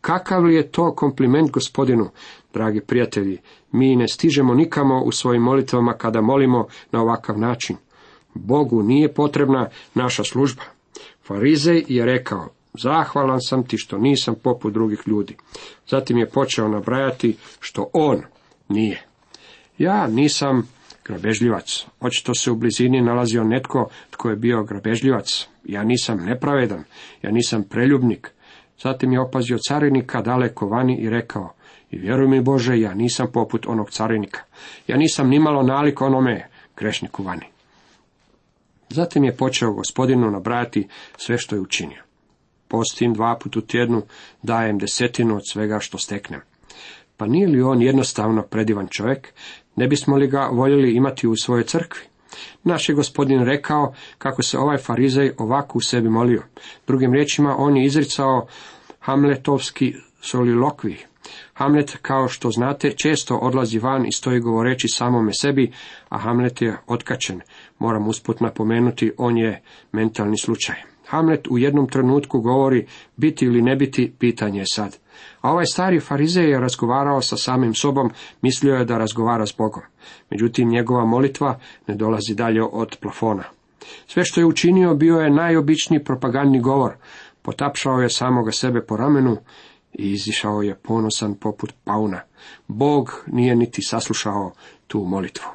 Kakav 0.00 0.44
li 0.44 0.54
je 0.54 0.70
to 0.70 0.94
kompliment 0.94 1.50
gospodinu, 1.50 2.08
dragi 2.54 2.80
prijatelji? 2.80 3.38
Mi 3.72 3.96
ne 3.96 4.08
stižemo 4.08 4.54
nikamo 4.54 5.02
u 5.02 5.12
svojim 5.12 5.42
molitvama 5.42 5.92
kada 5.92 6.20
molimo 6.20 6.66
na 6.92 7.02
ovakav 7.02 7.38
način. 7.38 7.76
Bogu 8.34 8.82
nije 8.82 9.14
potrebna 9.14 9.68
naša 9.94 10.24
služba. 10.24 10.62
Farizej 11.26 11.84
je 11.88 12.04
rekao, 12.04 12.48
zahvalan 12.82 13.40
sam 13.40 13.66
ti 13.66 13.78
što 13.78 13.98
nisam 13.98 14.34
poput 14.42 14.72
drugih 14.72 15.02
ljudi. 15.06 15.36
Zatim 15.88 16.18
je 16.18 16.30
počeo 16.30 16.68
nabrajati 16.68 17.36
što 17.60 17.90
on 17.92 18.22
nije. 18.68 19.06
Ja 19.78 20.06
nisam 20.06 20.68
grabežljivac. 21.04 21.86
Očito 22.00 22.34
se 22.34 22.50
u 22.50 22.56
blizini 22.56 23.00
nalazio 23.00 23.44
netko 23.44 23.88
tko 24.10 24.30
je 24.30 24.36
bio 24.36 24.64
grabežljivac. 24.64 25.48
Ja 25.64 25.84
nisam 25.84 26.18
nepravedan, 26.24 26.84
ja 27.22 27.30
nisam 27.30 27.62
preljubnik. 27.62 28.30
Zatim 28.82 29.12
je 29.12 29.20
opazio 29.20 29.58
carinika 29.68 30.22
daleko 30.22 30.66
vani 30.66 30.98
i 31.00 31.10
rekao, 31.10 31.54
i 31.92 31.98
vjeruj 31.98 32.28
mi 32.28 32.40
Bože, 32.40 32.80
ja 32.80 32.94
nisam 32.94 33.26
poput 33.32 33.66
onog 33.66 33.90
carinika. 33.90 34.40
Ja 34.86 34.96
nisam 34.96 35.28
nimalo 35.28 35.62
nalik 35.62 36.00
onome 36.00 36.48
grešniku 36.76 37.22
vani. 37.22 37.46
Zatim 38.88 39.24
je 39.24 39.36
počeo 39.36 39.72
gospodinu 39.72 40.30
nabrajati 40.30 40.88
sve 41.16 41.38
što 41.38 41.56
je 41.56 41.60
učinio. 41.60 42.02
Postim 42.68 43.14
dva 43.14 43.38
put 43.42 43.56
u 43.56 43.60
tjednu, 43.60 44.02
dajem 44.42 44.78
desetinu 44.78 45.36
od 45.36 45.48
svega 45.48 45.78
što 45.80 45.98
steknem. 45.98 46.40
Pa 47.16 47.26
nije 47.26 47.48
li 47.48 47.62
on 47.62 47.82
jednostavno 47.82 48.42
predivan 48.42 48.88
čovjek? 48.88 49.32
Ne 49.76 49.88
bismo 49.88 50.16
li 50.16 50.26
ga 50.26 50.48
voljeli 50.52 50.94
imati 50.94 51.26
u 51.26 51.36
svojoj 51.36 51.64
crkvi? 51.64 52.00
Naš 52.64 52.88
je 52.88 52.94
gospodin 52.94 53.44
rekao 53.44 53.94
kako 54.18 54.42
se 54.42 54.58
ovaj 54.58 54.78
farizej 54.78 55.32
ovako 55.38 55.78
u 55.78 55.80
sebi 55.80 56.08
molio. 56.08 56.42
Drugim 56.86 57.12
riječima, 57.12 57.56
on 57.58 57.76
je 57.76 57.84
izricao 57.84 58.46
hamletovski 59.00 59.94
solilokvi. 60.20 61.11
Hamlet, 61.54 61.98
kao 62.02 62.28
što 62.28 62.50
znate, 62.50 62.90
često 62.90 63.36
odlazi 63.36 63.78
van 63.78 64.06
i 64.06 64.12
stoji 64.12 64.40
govoreći 64.40 64.88
samome 64.88 65.32
sebi, 65.32 65.72
a 66.08 66.18
Hamlet 66.18 66.62
je 66.62 66.76
otkačen. 66.86 67.40
Moram 67.78 68.08
usput 68.08 68.40
napomenuti, 68.40 69.12
on 69.18 69.38
je 69.38 69.62
mentalni 69.92 70.38
slučaj. 70.38 70.76
Hamlet 71.06 71.48
u 71.50 71.58
jednom 71.58 71.88
trenutku 71.88 72.40
govori 72.40 72.86
biti 73.16 73.44
ili 73.44 73.62
ne 73.62 73.76
biti, 73.76 74.12
pitanje 74.18 74.58
je 74.58 74.66
sad. 74.72 74.98
A 75.40 75.50
ovaj 75.50 75.66
stari 75.66 76.00
farizej 76.00 76.50
je 76.50 76.60
razgovarao 76.60 77.20
sa 77.22 77.36
samim 77.36 77.74
sobom, 77.74 78.10
mislio 78.42 78.74
je 78.74 78.84
da 78.84 78.98
razgovara 78.98 79.46
s 79.46 79.54
Bogom. 79.58 79.82
Međutim, 80.30 80.68
njegova 80.68 81.04
molitva 81.04 81.58
ne 81.86 81.94
dolazi 81.94 82.34
dalje 82.34 82.62
od 82.62 82.96
plafona. 83.00 83.44
Sve 84.06 84.24
što 84.24 84.40
je 84.40 84.46
učinio 84.46 84.94
bio 84.94 85.16
je 85.16 85.30
najobičniji 85.30 86.04
propagandni 86.04 86.60
govor. 86.60 86.92
Potapšao 87.42 88.00
je 88.00 88.08
samoga 88.08 88.52
sebe 88.52 88.80
po 88.80 88.96
ramenu 88.96 89.36
i 89.92 90.12
izišao 90.12 90.62
je 90.62 90.74
ponosan 90.74 91.34
poput 91.34 91.72
pauna. 91.84 92.20
Bog 92.68 93.24
nije 93.26 93.56
niti 93.56 93.82
saslušao 93.82 94.52
tu 94.86 95.04
molitvu. 95.04 95.48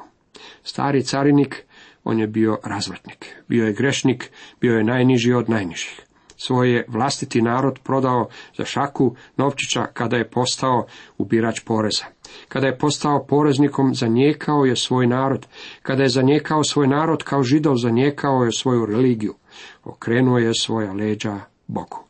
Stari 0.64 1.04
carinik, 1.04 1.66
on 2.04 2.20
je 2.20 2.28
bio 2.28 2.60
razvratnik, 2.64 3.36
bio 3.48 3.66
je 3.66 3.74
grešnik, 3.74 4.32
bio 4.62 4.78
je 4.78 4.84
najniži 4.84 5.34
od 5.34 5.50
najnižih. 5.50 6.02
Svoj 6.38 6.74
je 6.74 6.86
vlastiti 6.88 7.42
narod 7.42 7.80
prodao 7.84 8.28
za 8.58 8.66
šaku 8.66 9.16
novčića 9.38 9.86
kada 9.94 10.18
je 10.18 10.30
postao 10.30 10.86
ubirač 11.18 11.60
poreza. 11.60 12.06
Kada 12.48 12.68
je 12.68 12.78
postao 12.78 13.26
poreznikom, 13.26 13.96
zanijekao 13.96 14.66
je 14.66 14.76
svoj 14.76 15.08
narod. 15.08 15.48
Kada 15.82 16.04
je 16.04 16.10
zanijekao 16.10 16.64
svoj 16.64 16.88
narod 16.88 17.24
kao 17.24 17.44
židov, 17.44 17.76
zanijekao 17.76 18.44
je 18.44 18.52
svoju 18.52 18.86
religiju. 18.86 19.34
Okrenuo 19.84 20.38
je 20.38 20.54
svoja 20.54 20.94
leđa 20.94 21.40
Bogu. 21.68 22.07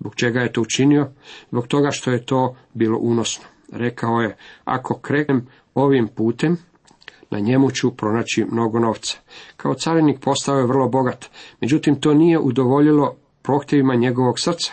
Zbog 0.00 0.14
čega 0.14 0.40
je 0.40 0.52
to 0.52 0.60
učinio? 0.60 1.08
Zbog 1.50 1.66
toga 1.66 1.90
što 1.90 2.10
je 2.10 2.26
to 2.26 2.56
bilo 2.74 2.98
unosno. 2.98 3.44
Rekao 3.72 4.20
je, 4.20 4.36
ako 4.64 4.98
krenem 4.98 5.46
ovim 5.74 6.08
putem, 6.08 6.56
na 7.30 7.38
njemu 7.38 7.70
ću 7.70 7.96
pronaći 7.96 8.44
mnogo 8.44 8.78
novca. 8.78 9.18
Kao 9.56 9.74
carinik 9.74 10.20
postao 10.20 10.58
je 10.58 10.66
vrlo 10.66 10.88
bogat, 10.88 11.26
međutim 11.60 12.00
to 12.00 12.14
nije 12.14 12.38
udovoljilo 12.38 13.16
prohtjevima 13.42 13.94
njegovog 13.94 14.40
srca. 14.40 14.72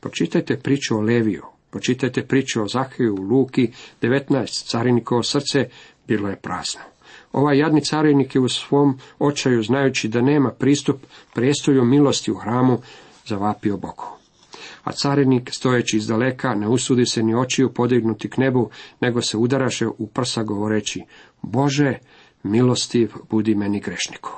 Pročitajte 0.00 0.56
priču 0.56 0.96
o 0.96 1.00
Leviju, 1.00 1.42
pročitajte 1.70 2.26
priču 2.26 2.62
o 2.62 2.68
Zahiju, 2.68 3.14
Luki, 3.14 3.72
19, 4.02 4.70
carinikovo 4.70 5.22
srce 5.22 5.68
bilo 6.08 6.28
je 6.28 6.36
prazno. 6.36 6.80
Ovaj 7.32 7.58
jadni 7.58 7.80
carinik 7.80 8.34
je 8.34 8.40
u 8.40 8.48
svom 8.48 8.98
očaju, 9.18 9.62
znajući 9.62 10.08
da 10.08 10.20
nema 10.20 10.50
pristup 10.50 10.96
prijestolju 11.34 11.84
milosti 11.84 12.32
u 12.32 12.34
hramu, 12.34 12.78
zavapio 13.26 13.76
Bogu. 13.76 14.17
A 14.88 14.92
carinik, 14.92 15.50
stojeći 15.52 15.96
iz 15.96 16.06
daleka, 16.06 16.54
ne 16.54 16.68
usudi 16.68 17.06
se 17.06 17.22
ni 17.22 17.34
očiju 17.34 17.72
podignuti 17.72 18.30
k 18.30 18.36
nebu, 18.36 18.70
nego 19.00 19.22
se 19.22 19.36
udaraše 19.36 19.86
u 19.86 20.06
prsa 20.06 20.42
govoreći, 20.42 21.02
Bože, 21.42 21.98
milostiv 22.42 23.12
budi 23.30 23.54
meni 23.54 23.80
grešniku. 23.80 24.30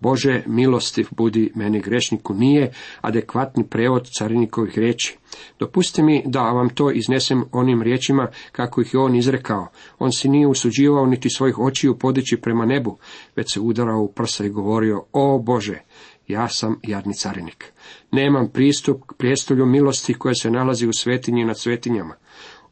Bože, 0.00 0.42
milostiv 0.46 1.08
budi 1.10 1.52
meni 1.54 1.80
grešniku 1.80 2.34
nije 2.34 2.72
adekvatni 3.00 3.66
prevod 3.66 4.08
carinikovih 4.18 4.78
riječi. 4.78 5.18
Dopustite 5.58 6.02
mi 6.02 6.22
da 6.26 6.40
vam 6.40 6.68
to 6.68 6.90
iznesem 6.90 7.44
onim 7.52 7.82
riječima 7.82 8.28
kako 8.52 8.80
ih 8.80 8.94
je 8.94 9.00
on 9.00 9.16
izrekao. 9.16 9.68
On 9.98 10.12
si 10.12 10.28
nije 10.28 10.46
usuđivao 10.46 11.06
niti 11.06 11.30
svojih 11.30 11.58
očiju 11.58 11.98
podići 11.98 12.36
prema 12.36 12.66
nebu, 12.66 12.98
već 13.36 13.52
se 13.52 13.60
udarao 13.60 14.00
u 14.00 14.12
prsa 14.12 14.44
i 14.44 14.48
govorio, 14.48 15.04
o 15.12 15.38
Bože, 15.38 15.80
ja 16.28 16.48
sam 16.48 16.80
jadni 16.82 17.14
carinik. 17.14 17.72
Nemam 18.12 18.48
pristup 18.48 19.02
k 19.06 19.14
prijestolju 19.14 19.66
milosti 19.66 20.14
koje 20.14 20.34
se 20.34 20.50
nalazi 20.50 20.86
u 20.86 20.92
svetinji 20.92 21.44
nad 21.44 21.58
svetinjama. 21.58 22.14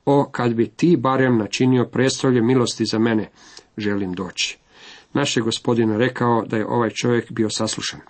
O, 0.04 0.28
kad 0.32 0.54
bi 0.54 0.68
ti 0.68 0.96
barem 0.96 1.38
načinio 1.38 1.84
prijestolje 1.84 2.42
milosti 2.42 2.84
za 2.84 2.98
mene, 2.98 3.30
želim 3.76 4.12
doći. 4.12 4.58
Naš 5.12 5.36
je 5.36 5.42
gospodin 5.42 5.96
rekao 5.96 6.44
da 6.46 6.56
je 6.56 6.66
ovaj 6.66 6.90
čovjek 6.90 7.32
bio 7.32 7.50
saslušan. 7.50 8.00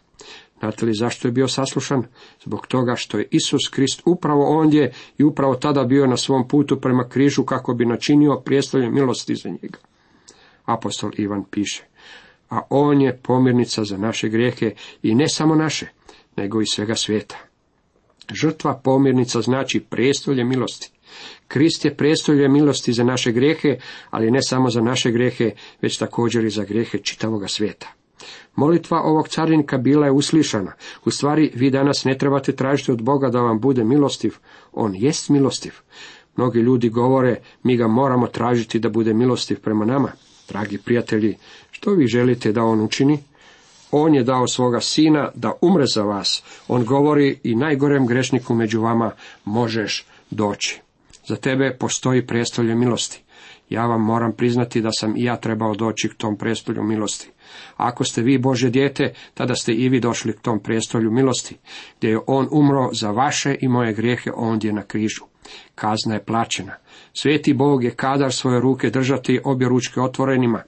Znate 0.59 0.87
li 0.87 0.95
zašto 0.95 1.29
je 1.29 1.33
bio 1.33 1.49
saslušan? 1.49 2.03
Zbog 2.45 2.67
toga 2.67 2.97
što 2.97 3.19
je 3.19 3.29
Isus 3.31 3.69
Krist 3.71 4.03
upravo 4.07 4.59
ondje 4.61 4.93
i 5.19 5.25
upravo 5.25 5.55
tada 5.55 5.85
bio 5.85 6.07
na 6.07 6.17
svom 6.17 6.49
putu 6.49 6.81
prema 6.81 7.09
križu 7.09 7.45
kako 7.45 7.75
bi 7.75 7.87
načinio 7.87 8.41
prijestolje 8.45 8.91
milosti 8.91 9.35
za 9.35 9.49
njega. 9.49 9.79
Apostol 10.65 11.11
Ivan 11.17 11.45
piše, 11.51 11.85
a 12.55 12.61
on 12.71 13.01
je 13.01 13.17
pomirnica 13.17 13.85
za 13.85 13.97
naše 13.97 14.29
grijehe 14.29 14.71
i 15.03 15.15
ne 15.15 15.29
samo 15.29 15.55
naše, 15.55 15.87
nego 16.37 16.61
i 16.61 16.67
svega 16.67 16.95
svijeta. 16.95 17.37
Žrtva 18.33 18.81
pomirnica 18.85 19.41
znači 19.41 19.81
prijestolje 19.81 20.45
milosti. 20.45 20.91
Krist 21.49 21.85
je 21.85 21.97
prijestolje 21.97 22.49
milosti 22.49 22.93
za 22.93 23.05
naše 23.05 23.33
grijehe, 23.33 23.79
ali 24.11 24.31
ne 24.31 24.43
samo 24.43 24.71
za 24.71 24.81
naše 24.81 25.11
grijehe, 25.11 25.51
već 25.83 25.99
također 25.99 26.45
i 26.45 26.51
za 26.51 26.65
grijehe 26.65 26.99
čitavoga 26.99 27.49
svijeta. 27.49 27.93
Molitva 28.57 29.03
ovog 29.03 29.29
carinika 29.29 29.79
bila 29.79 30.07
je 30.07 30.13
uslišana. 30.13 30.73
U 31.05 31.11
stvari, 31.11 31.53
vi 31.55 31.71
danas 31.71 32.05
ne 32.05 32.19
trebate 32.19 32.53
tražiti 32.53 32.93
od 32.93 33.03
Boga 33.03 33.31
da 33.31 33.41
vam 33.41 33.61
bude 33.61 33.85
milostiv. 33.85 34.37
On 34.73 34.95
jest 34.95 35.29
milostiv. 35.29 35.73
Mnogi 36.37 36.59
ljudi 36.59 36.89
govore, 36.89 37.37
mi 37.63 37.77
ga 37.77 37.89
moramo 37.89 38.27
tražiti 38.27 38.79
da 38.79 38.89
bude 38.89 39.15
milostiv 39.15 39.61
prema 39.61 39.85
nama. 39.85 40.13
Dragi 40.49 40.79
prijatelji, 40.79 41.37
što 41.71 41.91
vi 41.91 42.07
želite 42.07 42.53
da 42.53 42.63
on 42.63 42.81
učini? 42.81 43.19
On 43.91 44.15
je 44.15 44.23
dao 44.23 44.49
svoga 44.49 44.81
sina 44.81 45.31
da 45.35 45.53
umre 45.61 45.85
za 45.95 46.03
vas. 46.03 46.43
On 46.69 46.85
govori 46.85 47.39
i 47.43 47.55
najgorem 47.55 48.07
grešniku 48.07 48.55
među 48.55 48.81
vama 48.81 49.11
možeš 49.45 50.07
doći. 50.31 50.81
Za 51.27 51.37
tebe 51.37 51.77
postoji 51.81 52.27
prijestolje 52.27 52.75
milosti. 52.75 53.23
Ja 53.69 53.87
vam 53.87 54.01
moram 54.01 54.33
priznati 54.33 54.81
da 54.81 54.91
sam 54.93 55.17
i 55.17 55.25
ja 55.25 55.37
trebao 55.37 55.75
doći 55.75 56.09
k 56.09 56.15
tom 56.15 56.37
prijestolju 56.37 56.83
milosti. 56.83 57.31
Ako 57.77 58.05
ste 58.05 58.23
vi 58.23 58.39
Bože 58.39 58.71
dijete, 58.71 59.13
tada 59.35 59.55
ste 59.55 59.73
i 59.73 59.89
vi 59.89 60.01
došli 60.01 60.33
k 60.33 60.41
tom 60.41 60.61
prijestolju 60.61 61.11
milosti, 61.11 61.57
gdje 61.99 62.09
je 62.09 62.21
On 62.27 62.49
umro 62.51 62.91
za 62.93 63.11
vaše 63.11 63.57
i 63.61 63.69
moje 63.69 63.93
grijehe 63.93 64.31
ondje 64.37 64.73
na 64.73 64.83
križu. 64.83 65.25
Kazna 65.75 66.15
je 66.15 66.25
plaćena. 66.25 66.73
Sveti 67.15 67.55
Bog 67.55 67.85
je 67.85 67.91
kadar 67.91 68.33
svoje 68.33 68.61
ruke 68.61 68.91
držati 68.91 69.41
obje 69.45 69.69
ručke 69.69 70.01
otvorenima. 70.01 70.63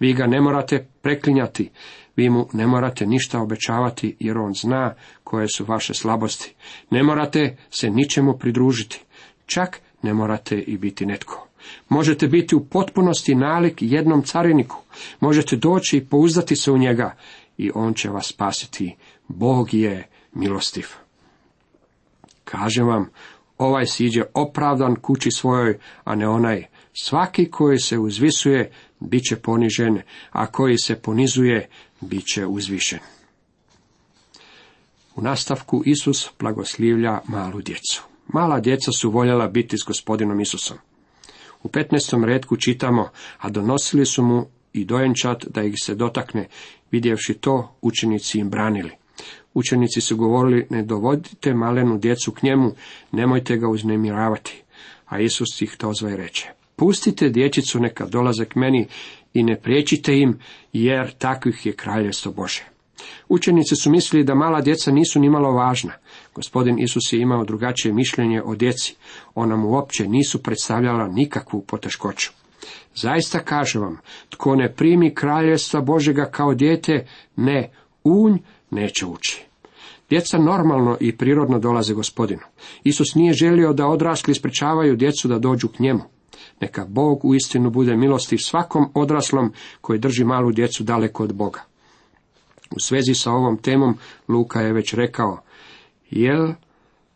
Vi 0.00 0.12
ga 0.12 0.26
ne 0.26 0.40
morate 0.40 0.86
preklinjati, 1.02 1.70
vi 2.16 2.30
mu 2.30 2.48
ne 2.52 2.66
morate 2.66 3.06
ništa 3.06 3.40
obećavati, 3.40 4.16
jer 4.20 4.38
on 4.38 4.54
zna 4.54 4.94
koje 5.24 5.48
su 5.48 5.64
vaše 5.64 5.94
slabosti. 5.94 6.54
Ne 6.90 7.02
morate 7.02 7.56
se 7.70 7.90
ničemu 7.90 8.38
pridružiti. 8.38 9.04
Čak 9.46 9.80
ne 10.02 10.14
morate 10.14 10.58
i 10.58 10.78
biti 10.78 11.06
netko. 11.06 11.48
Možete 11.88 12.28
biti 12.28 12.54
u 12.54 12.64
potpunosti 12.64 13.34
nalik 13.34 13.74
jednom 13.80 14.22
cariniku. 14.22 14.76
Možete 15.20 15.56
doći 15.56 15.96
i 15.96 16.04
pouzdati 16.04 16.56
se 16.56 16.70
u 16.70 16.78
njega 16.78 17.16
i 17.58 17.70
on 17.74 17.94
će 17.94 18.10
vas 18.10 18.26
spasiti. 18.26 18.96
Bog 19.28 19.74
je 19.74 20.08
milostiv. 20.32 20.86
Kažem 22.44 22.86
vam, 22.86 23.10
ovaj 23.58 23.86
siđe 23.86 24.22
opravdan 24.34 24.96
kući 24.96 25.30
svojoj, 25.30 25.78
a 26.04 26.14
ne 26.14 26.28
onaj. 26.28 26.64
Svaki 26.92 27.50
koji 27.50 27.78
se 27.78 27.98
uzvisuje, 27.98 28.70
bit 29.00 29.22
će 29.28 29.36
ponižen, 29.36 30.02
a 30.30 30.46
koji 30.46 30.78
se 30.78 30.94
ponizuje, 30.96 31.68
bit 32.00 32.24
će 32.34 32.46
uzvišen. 32.46 32.98
U 35.16 35.22
nastavku 35.22 35.82
Isus 35.86 36.30
blagoslivlja 36.38 37.20
malu 37.28 37.60
djecu. 37.60 38.02
Mala 38.26 38.60
djeca 38.60 38.92
su 38.92 39.10
voljela 39.10 39.48
biti 39.48 39.78
s 39.78 39.84
gospodinom 39.86 40.40
Isusom. 40.40 40.78
U 41.62 41.68
15. 41.68 42.24
redku 42.24 42.56
čitamo, 42.56 43.08
a 43.38 43.50
donosili 43.50 44.06
su 44.06 44.22
mu 44.22 44.46
i 44.72 44.84
dojenčat 44.84 45.44
da 45.46 45.62
ih 45.62 45.74
se 45.82 45.94
dotakne, 45.94 46.48
vidjevši 46.90 47.34
to, 47.34 47.76
učenici 47.82 48.38
im 48.38 48.50
branili. 48.50 49.03
Učenici 49.54 50.00
su 50.00 50.16
govorili, 50.16 50.66
ne 50.70 50.82
dovodite 50.82 51.54
malenu 51.54 51.98
djecu 51.98 52.32
k 52.32 52.42
njemu, 52.42 52.72
nemojte 53.12 53.56
ga 53.56 53.68
uznemiravati. 53.68 54.62
A 55.06 55.20
Isus 55.20 55.62
ih 55.62 55.76
to 55.78 55.92
zva 55.92 56.10
i 56.10 56.16
reče, 56.16 56.48
pustite 56.76 57.28
dječicu 57.28 57.80
neka 57.80 58.06
dolaze 58.06 58.44
k 58.44 58.56
meni 58.56 58.86
i 59.34 59.42
ne 59.42 59.60
priječite 59.60 60.18
im, 60.18 60.38
jer 60.72 61.12
takvih 61.18 61.66
je 61.66 61.72
kraljevstvo 61.72 62.32
Bože. 62.32 62.64
Učenici 63.28 63.76
su 63.76 63.90
mislili 63.90 64.24
da 64.24 64.34
mala 64.34 64.60
djeca 64.60 64.90
nisu 64.90 65.20
ni 65.20 65.30
malo 65.30 65.52
važna. 65.52 65.92
Gospodin 66.34 66.78
Isus 66.78 67.12
je 67.12 67.20
imao 67.20 67.44
drugačije 67.44 67.94
mišljenje 67.94 68.42
o 68.42 68.54
djeci. 68.54 68.96
Ona 69.34 69.56
mu 69.56 69.68
uopće 69.68 70.08
nisu 70.08 70.42
predstavljala 70.42 71.08
nikakvu 71.08 71.62
poteškoću. 71.62 72.30
Zaista 72.94 73.38
kažem 73.38 73.82
vam, 73.82 73.98
tko 74.28 74.56
ne 74.56 74.72
primi 74.72 75.14
kraljevstva 75.14 75.80
Božega 75.80 76.24
kao 76.24 76.54
dijete, 76.54 77.06
ne, 77.36 77.70
unj 78.04 78.38
neće 78.74 79.06
ući. 79.06 79.44
Djeca 80.10 80.38
normalno 80.38 80.96
i 81.00 81.16
prirodno 81.16 81.58
dolaze 81.58 81.94
gospodinu. 81.94 82.42
Isus 82.84 83.14
nije 83.14 83.32
želio 83.32 83.72
da 83.72 83.86
odrasli 83.86 84.34
sprečavaju 84.34 84.96
djecu 84.96 85.28
da 85.28 85.38
dođu 85.38 85.68
k 85.68 85.78
njemu. 85.78 86.00
Neka 86.60 86.84
Bog 86.88 87.24
u 87.24 87.34
istinu 87.34 87.70
bude 87.70 87.96
milostiv 87.96 88.38
svakom 88.38 88.90
odraslom 88.94 89.52
koji 89.80 89.98
drži 89.98 90.24
malu 90.24 90.52
djecu 90.52 90.84
daleko 90.84 91.22
od 91.22 91.34
Boga. 91.34 91.60
U 92.70 92.80
svezi 92.80 93.14
sa 93.14 93.32
ovom 93.32 93.56
temom 93.56 93.94
Luka 94.28 94.60
je 94.60 94.72
već 94.72 94.94
rekao, 94.94 95.38
jel 96.10 96.52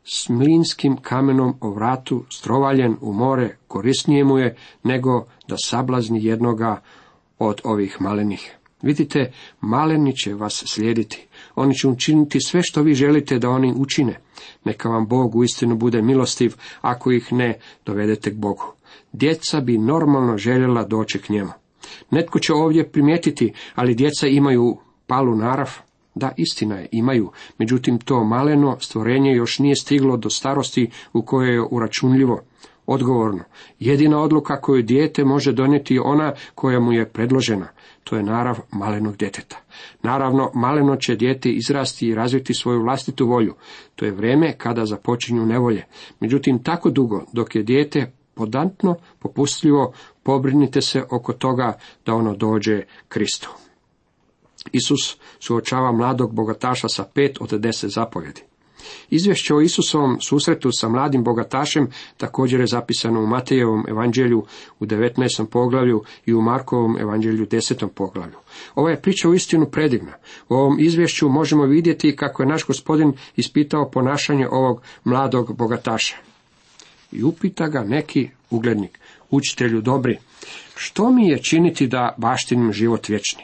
s 0.04 0.28
mlinskim 0.28 0.96
kamenom 0.96 1.54
o 1.60 1.70
vratu, 1.70 2.24
strovaljen 2.30 2.96
u 3.00 3.12
more, 3.12 3.56
korisnije 3.68 4.24
mu 4.24 4.38
je 4.38 4.56
nego 4.84 5.26
da 5.48 5.56
sablazni 5.64 6.24
jednoga 6.24 6.82
od 7.38 7.60
ovih 7.64 7.96
malenih. 8.00 8.56
Vidite, 8.82 9.32
maleni 9.60 10.16
će 10.16 10.34
vas 10.34 10.64
slijediti. 10.66 11.27
Oni 11.58 11.74
će 11.74 11.88
učiniti 11.88 12.40
sve 12.40 12.62
što 12.62 12.82
vi 12.82 12.94
želite 12.94 13.38
da 13.38 13.50
oni 13.50 13.74
učine. 13.76 14.20
Neka 14.64 14.88
vam 14.88 15.06
Bog 15.06 15.36
uistinu 15.36 15.76
bude 15.76 16.02
milostiv 16.02 16.54
ako 16.80 17.12
ih 17.12 17.32
ne 17.32 17.58
dovedete 17.86 18.30
k 18.30 18.34
Bogu. 18.34 18.72
Djeca 19.12 19.60
bi 19.60 19.78
normalno 19.78 20.38
željela 20.38 20.84
doći 20.84 21.18
k 21.18 21.28
njemu. 21.28 21.50
Netko 22.10 22.38
će 22.38 22.52
ovdje 22.52 22.88
primijetiti, 22.88 23.52
ali 23.74 23.94
djeca 23.94 24.26
imaju 24.26 24.76
palu 25.06 25.36
narav. 25.36 25.70
Da, 26.14 26.32
istina 26.36 26.76
je, 26.76 26.88
imaju. 26.92 27.30
Međutim, 27.58 27.98
to 27.98 28.24
maleno 28.24 28.76
stvorenje 28.80 29.32
još 29.32 29.58
nije 29.58 29.76
stiglo 29.76 30.16
do 30.16 30.30
starosti 30.30 30.90
u 31.12 31.22
kojoj 31.22 31.54
je 31.54 31.62
uračunljivo. 31.70 32.40
Odgovorno, 32.86 33.44
jedina 33.78 34.22
odluka 34.22 34.60
koju 34.60 34.82
dijete 34.82 35.24
može 35.24 35.52
donijeti 35.52 35.94
je 35.94 36.00
ona 36.00 36.32
koja 36.54 36.80
mu 36.80 36.92
je 36.92 37.08
predložena. 37.08 37.68
To 38.04 38.16
je 38.16 38.22
narav 38.22 38.58
malenog 38.72 39.16
djeteta. 39.16 39.56
Naravno, 40.02 40.50
maleno 40.54 40.96
će 40.96 41.16
dijete 41.16 41.50
izrasti 41.50 42.06
i 42.06 42.14
razviti 42.14 42.54
svoju 42.54 42.82
vlastitu 42.82 43.26
volju. 43.26 43.54
To 43.96 44.04
je 44.04 44.12
vrijeme 44.12 44.58
kada 44.58 44.86
započinju 44.86 45.46
nevolje. 45.46 45.84
Međutim, 46.20 46.62
tako 46.62 46.90
dugo, 46.90 47.24
dok 47.32 47.54
je 47.54 47.62
dijete 47.62 48.12
podantno, 48.34 48.94
popustljivo, 49.18 49.92
pobrinite 50.22 50.80
se 50.80 51.02
oko 51.10 51.32
toga 51.32 51.78
da 52.06 52.14
ono 52.14 52.34
dođe 52.34 52.82
Kristu. 53.08 53.50
Isus 54.72 55.16
suočava 55.40 55.92
mladog 55.92 56.34
bogataša 56.34 56.88
sa 56.88 57.04
pet 57.14 57.38
od 57.40 57.60
deset 57.60 57.90
zapovjedi. 57.90 58.47
Izvješće 59.10 59.54
o 59.54 59.60
Isusovom 59.60 60.20
susretu 60.20 60.70
sa 60.72 60.88
mladim 60.88 61.24
bogatašem 61.24 61.88
također 62.16 62.60
je 62.60 62.66
zapisano 62.66 63.20
u 63.20 63.26
Matejevom 63.26 63.84
evanđelju 63.88 64.44
u 64.80 64.86
19. 64.86 65.46
poglavlju 65.46 66.02
i 66.26 66.34
u 66.34 66.42
Markovom 66.42 66.98
evanđelju 67.00 67.42
u 67.42 67.46
10. 67.46 67.88
poglavlju. 67.88 68.36
Ova 68.74 68.90
je 68.90 69.02
priča 69.02 69.28
u 69.28 69.34
istinu 69.34 69.66
predivna. 69.66 70.12
U 70.48 70.54
ovom 70.54 70.76
izvješću 70.80 71.28
možemo 71.28 71.64
vidjeti 71.64 72.16
kako 72.16 72.42
je 72.42 72.48
naš 72.48 72.66
gospodin 72.66 73.12
ispitao 73.36 73.90
ponašanje 73.90 74.48
ovog 74.48 74.82
mladog 75.04 75.56
bogataša. 75.56 76.16
I 77.12 77.22
upita 77.22 77.68
ga 77.68 77.84
neki 77.84 78.28
uglednik, 78.50 78.98
učitelju 79.30 79.80
dobri, 79.80 80.18
što 80.76 81.10
mi 81.10 81.28
je 81.28 81.42
činiti 81.42 81.86
da 81.86 82.14
baštinim 82.18 82.72
život 82.72 83.08
vječni? 83.08 83.42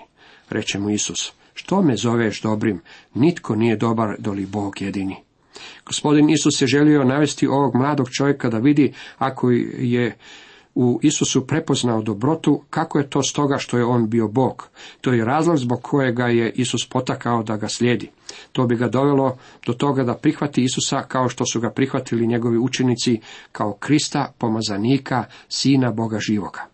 Reče 0.51 0.79
mu 0.79 0.91
Isus, 0.91 1.33
što 1.55 1.83
me 1.83 1.97
zoveš 1.97 2.43
dobrim? 2.43 2.81
Nitko 3.15 3.55
nije 3.55 3.77
dobar 3.77 4.17
doli 4.19 4.47
Bog 4.47 4.83
jedini. 4.83 5.24
Gospodin 5.87 6.31
Isus 6.31 6.63
je 6.63 6.67
želio 6.67 7.05
navesti 7.05 7.47
ovog 7.47 7.75
mladog 7.75 8.09
čovjeka 8.11 8.51
da 8.51 8.59
vidi 8.59 8.93
ako 9.19 9.51
je 9.79 10.17
u 10.75 10.99
Isusu 11.03 11.47
prepoznao 11.47 12.03
dobrotu, 12.03 12.63
kako 12.71 12.99
je 12.99 13.11
to 13.11 13.23
stoga 13.23 13.59
što 13.59 13.79
je 13.79 13.85
on 13.85 14.11
bio 14.11 14.29
Bog. 14.29 14.69
To 15.01 15.13
je 15.13 15.25
razlog 15.25 15.57
zbog 15.57 15.83
kojega 15.83 16.27
je 16.27 16.53
Isus 16.53 16.89
potakao 16.89 17.43
da 17.43 17.57
ga 17.57 17.69
slijedi. 17.69 18.11
To 18.53 18.67
bi 18.67 18.77
ga 18.77 18.89
dovelo 18.89 19.39
do 19.67 19.73
toga 19.73 20.05
da 20.05 20.15
prihvati 20.15 20.65
Isusa 20.65 21.03
kao 21.03 21.29
što 21.29 21.47
su 21.47 21.61
ga 21.61 21.71
prihvatili 21.71 22.27
njegovi 22.27 22.59
učenici 22.59 23.21
kao 23.53 23.73
Krista, 23.73 24.33
pomazanika, 24.39 25.25
sina 25.49 25.93
Boga 25.93 26.19
živoga. 26.19 26.67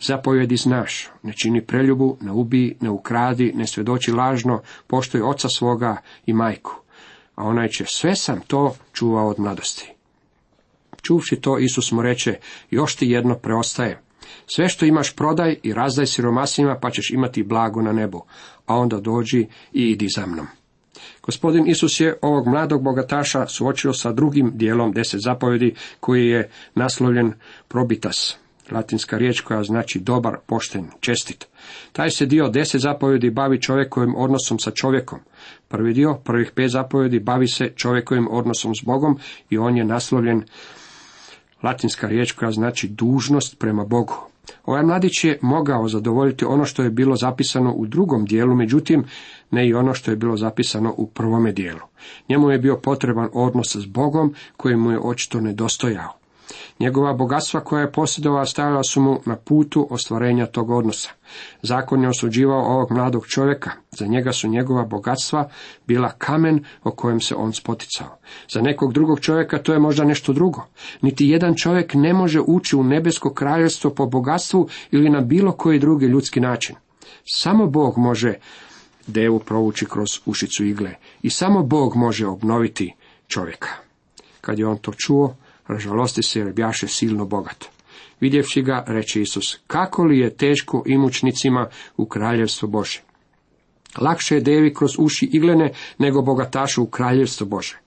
Zapovjedi 0.00 0.56
znaš, 0.56 1.08
ne 1.22 1.32
čini 1.32 1.66
preljubu, 1.66 2.16
ne 2.20 2.32
ubij, 2.32 2.74
ne 2.80 2.90
ukradi, 2.90 3.52
ne 3.54 3.66
svjedoči 3.66 4.12
lažno, 4.12 4.62
poštoj 4.86 5.22
oca 5.22 5.48
svoga 5.48 5.96
i 6.26 6.32
majku. 6.32 6.72
A 7.38 7.44
onaj 7.44 7.68
će, 7.68 7.84
sve 7.86 8.16
sam 8.16 8.40
to 8.40 8.74
čuvao 8.92 9.28
od 9.28 9.40
mladosti. 9.40 9.92
Čuvši 11.02 11.36
to, 11.36 11.58
Isus 11.58 11.92
mu 11.92 12.02
reče, 12.02 12.38
još 12.70 12.96
ti 12.96 13.10
jedno 13.10 13.34
preostaje. 13.34 14.02
Sve 14.46 14.68
što 14.68 14.84
imaš 14.84 15.16
prodaj 15.16 15.56
i 15.62 15.74
razdaj 15.74 16.06
siromasima, 16.06 16.78
pa 16.82 16.90
ćeš 16.90 17.10
imati 17.10 17.42
blago 17.42 17.82
na 17.82 17.92
nebu. 17.92 18.24
A 18.66 18.76
onda 18.76 19.00
dođi 19.00 19.46
i 19.72 19.82
idi 19.82 20.08
za 20.16 20.26
mnom. 20.26 20.46
Gospodin 21.22 21.66
Isus 21.66 22.00
je 22.00 22.18
ovog 22.22 22.46
mladog 22.46 22.82
bogataša 22.82 23.46
suočio 23.46 23.92
sa 23.92 24.12
drugim 24.12 24.50
dijelom 24.54 24.92
deset 24.92 25.20
zapovjedi 25.20 25.74
koji 26.00 26.28
je 26.28 26.50
naslovljen 26.74 27.32
probitas 27.68 28.38
latinska 28.72 29.18
riječ 29.18 29.40
koja 29.40 29.62
znači 29.62 29.98
dobar, 29.98 30.36
pošten, 30.46 30.90
čestit. 31.00 31.46
Taj 31.92 32.10
se 32.10 32.26
dio 32.26 32.48
deset 32.48 32.80
zapovjedi 32.80 33.30
bavi 33.30 33.60
čovjekovim 33.60 34.14
odnosom 34.16 34.58
sa 34.58 34.70
čovjekom. 34.70 35.18
Prvi 35.68 35.94
dio, 35.94 36.14
prvih 36.24 36.52
pet 36.54 36.70
zapovjedi, 36.70 37.20
bavi 37.20 37.48
se 37.48 37.72
čovjekovim 37.76 38.28
odnosom 38.30 38.74
s 38.74 38.84
Bogom 38.84 39.18
i 39.50 39.58
on 39.58 39.76
je 39.76 39.84
naslovljen 39.84 40.44
latinska 41.62 42.08
riječ 42.08 42.32
koja 42.32 42.50
znači 42.50 42.88
dužnost 42.88 43.58
prema 43.58 43.84
Bogu. 43.84 44.14
Ovaj 44.64 44.82
mladić 44.82 45.24
je 45.24 45.38
mogao 45.42 45.88
zadovoljiti 45.88 46.44
ono 46.44 46.64
što 46.64 46.82
je 46.82 46.90
bilo 46.90 47.16
zapisano 47.16 47.72
u 47.72 47.86
drugom 47.86 48.24
dijelu, 48.24 48.54
međutim 48.54 49.04
ne 49.50 49.68
i 49.68 49.74
ono 49.74 49.94
što 49.94 50.10
je 50.10 50.16
bilo 50.16 50.36
zapisano 50.36 50.94
u 50.96 51.06
prvome 51.06 51.52
dijelu. 51.52 51.80
Njemu 52.28 52.50
je 52.50 52.58
bio 52.58 52.76
potreban 52.76 53.28
odnos 53.32 53.76
s 53.76 53.86
Bogom 53.86 54.34
koji 54.56 54.76
mu 54.76 54.90
je 54.90 55.00
očito 55.02 55.40
nedostojao. 55.40 56.17
Njegova 56.80 57.12
bogatstva 57.12 57.60
koja 57.60 57.80
je 57.80 57.92
posjedovao 57.92 58.46
stavila 58.46 58.82
su 58.82 59.00
mu 59.00 59.20
na 59.26 59.36
putu 59.36 59.86
ostvarenja 59.90 60.46
tog 60.46 60.70
odnosa. 60.70 61.10
Zakon 61.62 62.02
je 62.02 62.08
osuđivao 62.08 62.60
ovog 62.60 62.92
mladog 62.92 63.26
čovjeka. 63.26 63.70
Za 63.90 64.06
njega 64.06 64.32
su 64.32 64.48
njegova 64.48 64.84
bogatstva 64.84 65.48
bila 65.86 66.12
kamen 66.18 66.64
o 66.84 66.90
kojem 66.90 67.20
se 67.20 67.34
on 67.34 67.52
spoticao. 67.52 68.18
Za 68.48 68.60
nekog 68.60 68.92
drugog 68.92 69.20
čovjeka 69.20 69.58
to 69.58 69.72
je 69.72 69.78
možda 69.78 70.04
nešto 70.04 70.32
drugo. 70.32 70.62
Niti 71.02 71.28
jedan 71.28 71.54
čovjek 71.54 71.94
ne 71.94 72.14
može 72.14 72.40
ući 72.40 72.76
u 72.76 72.84
nebesko 72.84 73.34
kraljevstvo 73.34 73.90
po 73.90 74.06
bogatstvu 74.06 74.68
ili 74.90 75.10
na 75.10 75.20
bilo 75.20 75.52
koji 75.52 75.78
drugi 75.78 76.06
ljudski 76.06 76.40
način. 76.40 76.76
Samo 77.24 77.66
Bog 77.66 77.98
može 77.98 78.34
devu 79.06 79.38
provući 79.38 79.86
kroz 79.86 80.08
ušicu 80.26 80.64
igle 80.64 80.94
i 81.22 81.30
samo 81.30 81.62
Bog 81.62 81.96
može 81.96 82.26
obnoviti 82.26 82.94
čovjeka. 83.26 83.68
Kad 84.40 84.58
je 84.58 84.66
on 84.66 84.78
to 84.78 84.92
čuo, 84.92 85.34
Ražalosti 85.68 86.22
se 86.22 86.38
jer 86.38 86.52
bjaše 86.52 86.88
silno 86.88 87.24
bogat. 87.24 87.64
Vidjevši 88.20 88.62
ga, 88.62 88.84
reče 88.86 89.22
Isus, 89.22 89.58
kako 89.66 90.04
li 90.04 90.18
je 90.18 90.36
teško 90.36 90.82
imućnicima 90.86 91.68
u 91.96 92.06
kraljevstvo 92.06 92.68
Bože. 92.68 93.02
Lakše 94.00 94.34
je 94.34 94.40
devi 94.40 94.74
kroz 94.74 94.90
uši 94.98 95.28
iglene 95.32 95.72
nego 95.98 96.22
bogatašu 96.22 96.82
u 96.82 96.86
kraljevstvo 96.86 97.46
Bože. 97.46 97.78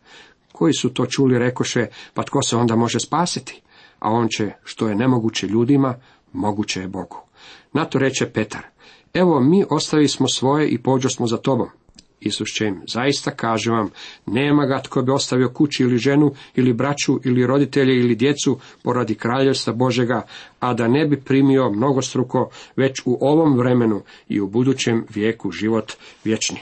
Koji 0.52 0.74
su 0.74 0.94
to 0.94 1.06
čuli, 1.06 1.40
rekoše, 1.40 1.86
pa 2.14 2.24
tko 2.24 2.42
se 2.42 2.56
onda 2.56 2.76
može 2.76 3.00
spasiti? 3.00 3.62
A 4.00 4.10
on 4.10 4.28
će, 4.38 4.52
što 4.64 4.88
je 4.88 4.96
nemoguće 4.96 5.48
ljudima, 5.48 5.96
moguće 6.34 6.82
je 6.82 6.88
Bogu. 6.88 7.18
Na 7.74 7.86
to 7.86 8.00
reče 8.00 8.30
Petar, 8.34 8.62
evo 9.14 9.40
mi 9.40 9.66
ostavi 9.70 10.08
smo 10.08 10.28
svoje 10.28 10.68
i 10.68 10.78
pođo 10.78 11.10
smo 11.10 11.28
za 11.28 11.38
tobom. 11.38 11.68
Isus 12.22 12.50
će 12.50 12.66
im, 12.66 12.82
zaista 12.88 13.32
kažem 13.32 13.74
vam, 13.74 13.90
nema 14.26 14.66
ga 14.66 14.82
tko 14.82 15.02
bi 15.02 15.12
ostavio 15.12 15.50
kući 15.50 15.84
ili 15.84 15.98
ženu, 15.98 16.32
ili 16.56 16.74
braću, 16.74 17.20
ili 17.24 17.48
roditelje, 17.48 17.96
ili 17.96 18.16
djecu, 18.16 18.60
poradi 18.84 19.16
kraljevstva 19.16 19.74
Božega, 19.74 20.22
a 20.60 20.74
da 20.74 20.88
ne 20.88 21.06
bi 21.06 21.22
primio 21.22 21.72
mnogostruko 21.72 22.50
već 22.76 23.02
u 23.06 23.18
ovom 23.22 23.58
vremenu 23.58 24.02
i 24.30 24.42
u 24.42 24.48
budućem 24.48 25.06
vijeku 25.16 25.52
život 25.52 25.94
vječni. 26.24 26.60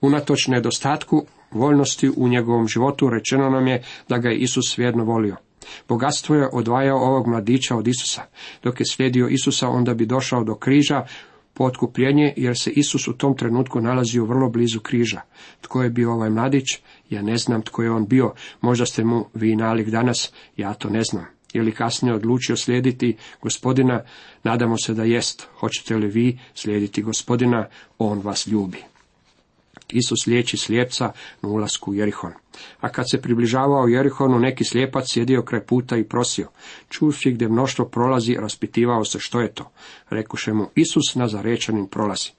Unatoč 0.00 0.46
nedostatku 0.46 1.26
voljnosti 1.50 2.10
u 2.16 2.28
njegovom 2.28 2.68
životu 2.68 3.10
rečeno 3.10 3.50
nam 3.50 3.66
je 3.66 3.82
da 4.08 4.18
ga 4.18 4.28
je 4.28 4.38
Isus 4.38 4.78
vjerno 4.78 5.04
volio. 5.04 5.36
Bogatstvo 5.88 6.36
je 6.36 6.48
odvajao 6.52 6.98
ovog 6.98 7.26
mladića 7.26 7.76
od 7.76 7.88
Isusa. 7.88 8.22
Dok 8.62 8.80
je 8.80 8.86
slijedio 8.86 9.28
Isusa, 9.28 9.68
onda 9.68 9.94
bi 9.94 10.06
došao 10.06 10.44
do 10.44 10.54
križa, 10.54 11.06
potkupljenje 11.54 12.34
jer 12.36 12.58
se 12.58 12.70
Isus 12.70 13.08
u 13.08 13.12
tom 13.12 13.36
trenutku 13.36 13.80
nalazio 13.80 14.24
vrlo 14.24 14.48
blizu 14.48 14.80
križa. 14.80 15.20
Tko 15.60 15.82
je 15.82 15.90
bio 15.90 16.12
ovaj 16.12 16.30
mladić? 16.30 16.66
Ja 17.10 17.22
ne 17.22 17.36
znam 17.36 17.62
tko 17.62 17.82
je 17.82 17.90
on 17.90 18.06
bio. 18.06 18.32
Možda 18.60 18.86
ste 18.86 19.04
mu 19.04 19.24
vi 19.34 19.56
nalik 19.56 19.88
danas, 19.88 20.32
ja 20.56 20.74
to 20.74 20.90
ne 20.90 21.02
znam. 21.02 21.24
Je 21.52 21.62
li 21.62 21.72
kasnije 21.72 22.14
odlučio 22.14 22.56
slijediti 22.56 23.16
gospodina? 23.42 24.02
Nadamo 24.44 24.78
se 24.78 24.94
da 24.94 25.04
jest. 25.04 25.48
Hoćete 25.58 25.96
li 25.96 26.08
vi 26.08 26.38
slijediti 26.54 27.02
gospodina? 27.02 27.66
On 27.98 28.20
vas 28.20 28.46
ljubi. 28.46 28.89
Isus 29.92 30.26
liječi 30.26 30.56
slijepca 30.56 31.12
na 31.42 31.48
ulasku 31.48 31.90
u 31.90 31.94
Jerihon. 31.94 32.32
A 32.80 32.88
kad 32.88 33.10
se 33.10 33.22
približavao 33.22 33.88
Jerihonu, 33.88 34.38
neki 34.38 34.64
slijepac 34.64 35.12
sjedio 35.12 35.42
kraj 35.42 35.66
puta 35.66 35.96
i 35.96 36.04
prosio. 36.04 36.48
Čuvši 36.88 37.30
gdje 37.30 37.48
mnoštvo 37.48 37.84
prolazi, 37.84 38.36
raspitivao 38.40 39.04
se 39.04 39.18
što 39.20 39.40
je 39.40 39.54
to. 39.54 39.70
Rekuše 40.10 40.52
mu, 40.52 40.66
Isus 40.74 41.14
Nazarečanin 41.14 41.86
prolazi. 41.86 42.30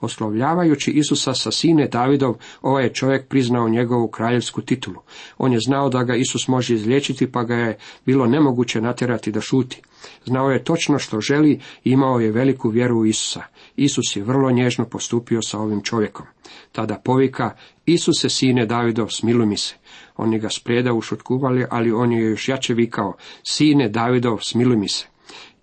Oslovljavajući 0.00 0.90
Isusa 0.90 1.34
sa 1.34 1.50
sine 1.50 1.88
Davidov, 1.88 2.34
ovaj 2.62 2.84
je 2.84 2.94
čovjek 2.94 3.28
priznao 3.28 3.68
njegovu 3.68 4.08
kraljevsku 4.08 4.62
titulu. 4.62 4.96
On 5.38 5.52
je 5.52 5.58
znao 5.66 5.88
da 5.88 6.04
ga 6.04 6.16
Isus 6.16 6.48
može 6.48 6.74
izliječiti, 6.74 7.32
pa 7.32 7.44
ga 7.44 7.54
je 7.54 7.78
bilo 8.06 8.26
nemoguće 8.26 8.80
natjerati 8.80 9.32
da 9.32 9.40
šuti. 9.40 9.82
Znao 10.24 10.50
je 10.50 10.64
točno 10.64 10.98
što 10.98 11.20
želi 11.20 11.60
i 11.84 11.90
imao 11.90 12.20
je 12.20 12.32
veliku 12.32 12.68
vjeru 12.68 12.98
u 12.98 13.06
Isusa. 13.06 13.42
Isus 13.76 14.16
je 14.16 14.24
vrlo 14.24 14.50
nježno 14.50 14.84
postupio 14.84 15.42
sa 15.42 15.58
ovim 15.58 15.82
čovjekom. 15.82 16.26
Tada 16.72 17.00
povika, 17.04 17.56
Isuse 17.86 18.28
sine 18.28 18.66
Davidov, 18.66 19.08
smiluj 19.08 19.46
mi 19.46 19.56
se. 19.56 19.74
Oni 20.16 20.38
ga 20.38 20.48
sprijeda 20.48 20.92
ušutkuvali, 20.92 21.66
ali 21.70 21.92
on 21.92 22.12
je 22.12 22.30
još 22.30 22.48
jače 22.48 22.74
vikao, 22.74 23.14
sine 23.42 23.88
Davidov, 23.88 24.38
smiluj 24.42 24.76
mi 24.76 24.88
se. 24.88 25.06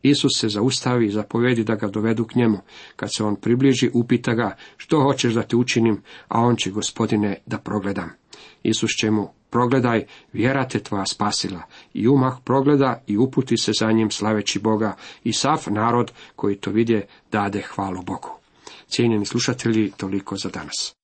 Isus 0.03 0.31
se 0.37 0.49
zaustavi 0.49 1.05
i 1.05 1.11
zapovedi 1.11 1.63
da 1.63 1.75
ga 1.75 1.87
dovedu 1.87 2.25
k 2.25 2.35
njemu. 2.35 2.57
Kad 2.95 3.09
se 3.15 3.23
on 3.23 3.35
približi, 3.35 3.89
upita 3.93 4.33
ga, 4.33 4.55
što 4.77 5.01
hoćeš 5.01 5.33
da 5.33 5.43
ti 5.43 5.55
učinim, 5.55 6.01
a 6.27 6.41
on 6.41 6.55
će, 6.55 6.71
gospodine, 6.71 7.37
da 7.45 7.57
progledam. 7.57 8.09
Isus 8.63 8.91
će 8.91 9.11
mu, 9.11 9.29
progledaj, 9.49 10.05
vjera 10.33 10.67
te 10.67 10.79
tvoja 10.79 11.05
spasila. 11.05 11.61
I 11.93 12.07
umah 12.07 12.33
progleda 12.43 13.03
i 13.07 13.17
uputi 13.17 13.57
se 13.57 13.71
za 13.79 13.91
njim 13.91 14.11
slaveći 14.11 14.59
Boga 14.59 14.95
i 15.23 15.33
sav 15.33 15.63
narod 15.67 16.11
koji 16.35 16.55
to 16.55 16.71
vidje 16.71 17.07
dade 17.31 17.61
hvalu 17.61 18.01
Bogu. 18.01 18.29
Cijenjeni 18.87 19.25
slušatelji, 19.25 19.91
toliko 19.97 20.37
za 20.37 20.49
danas. 20.49 21.02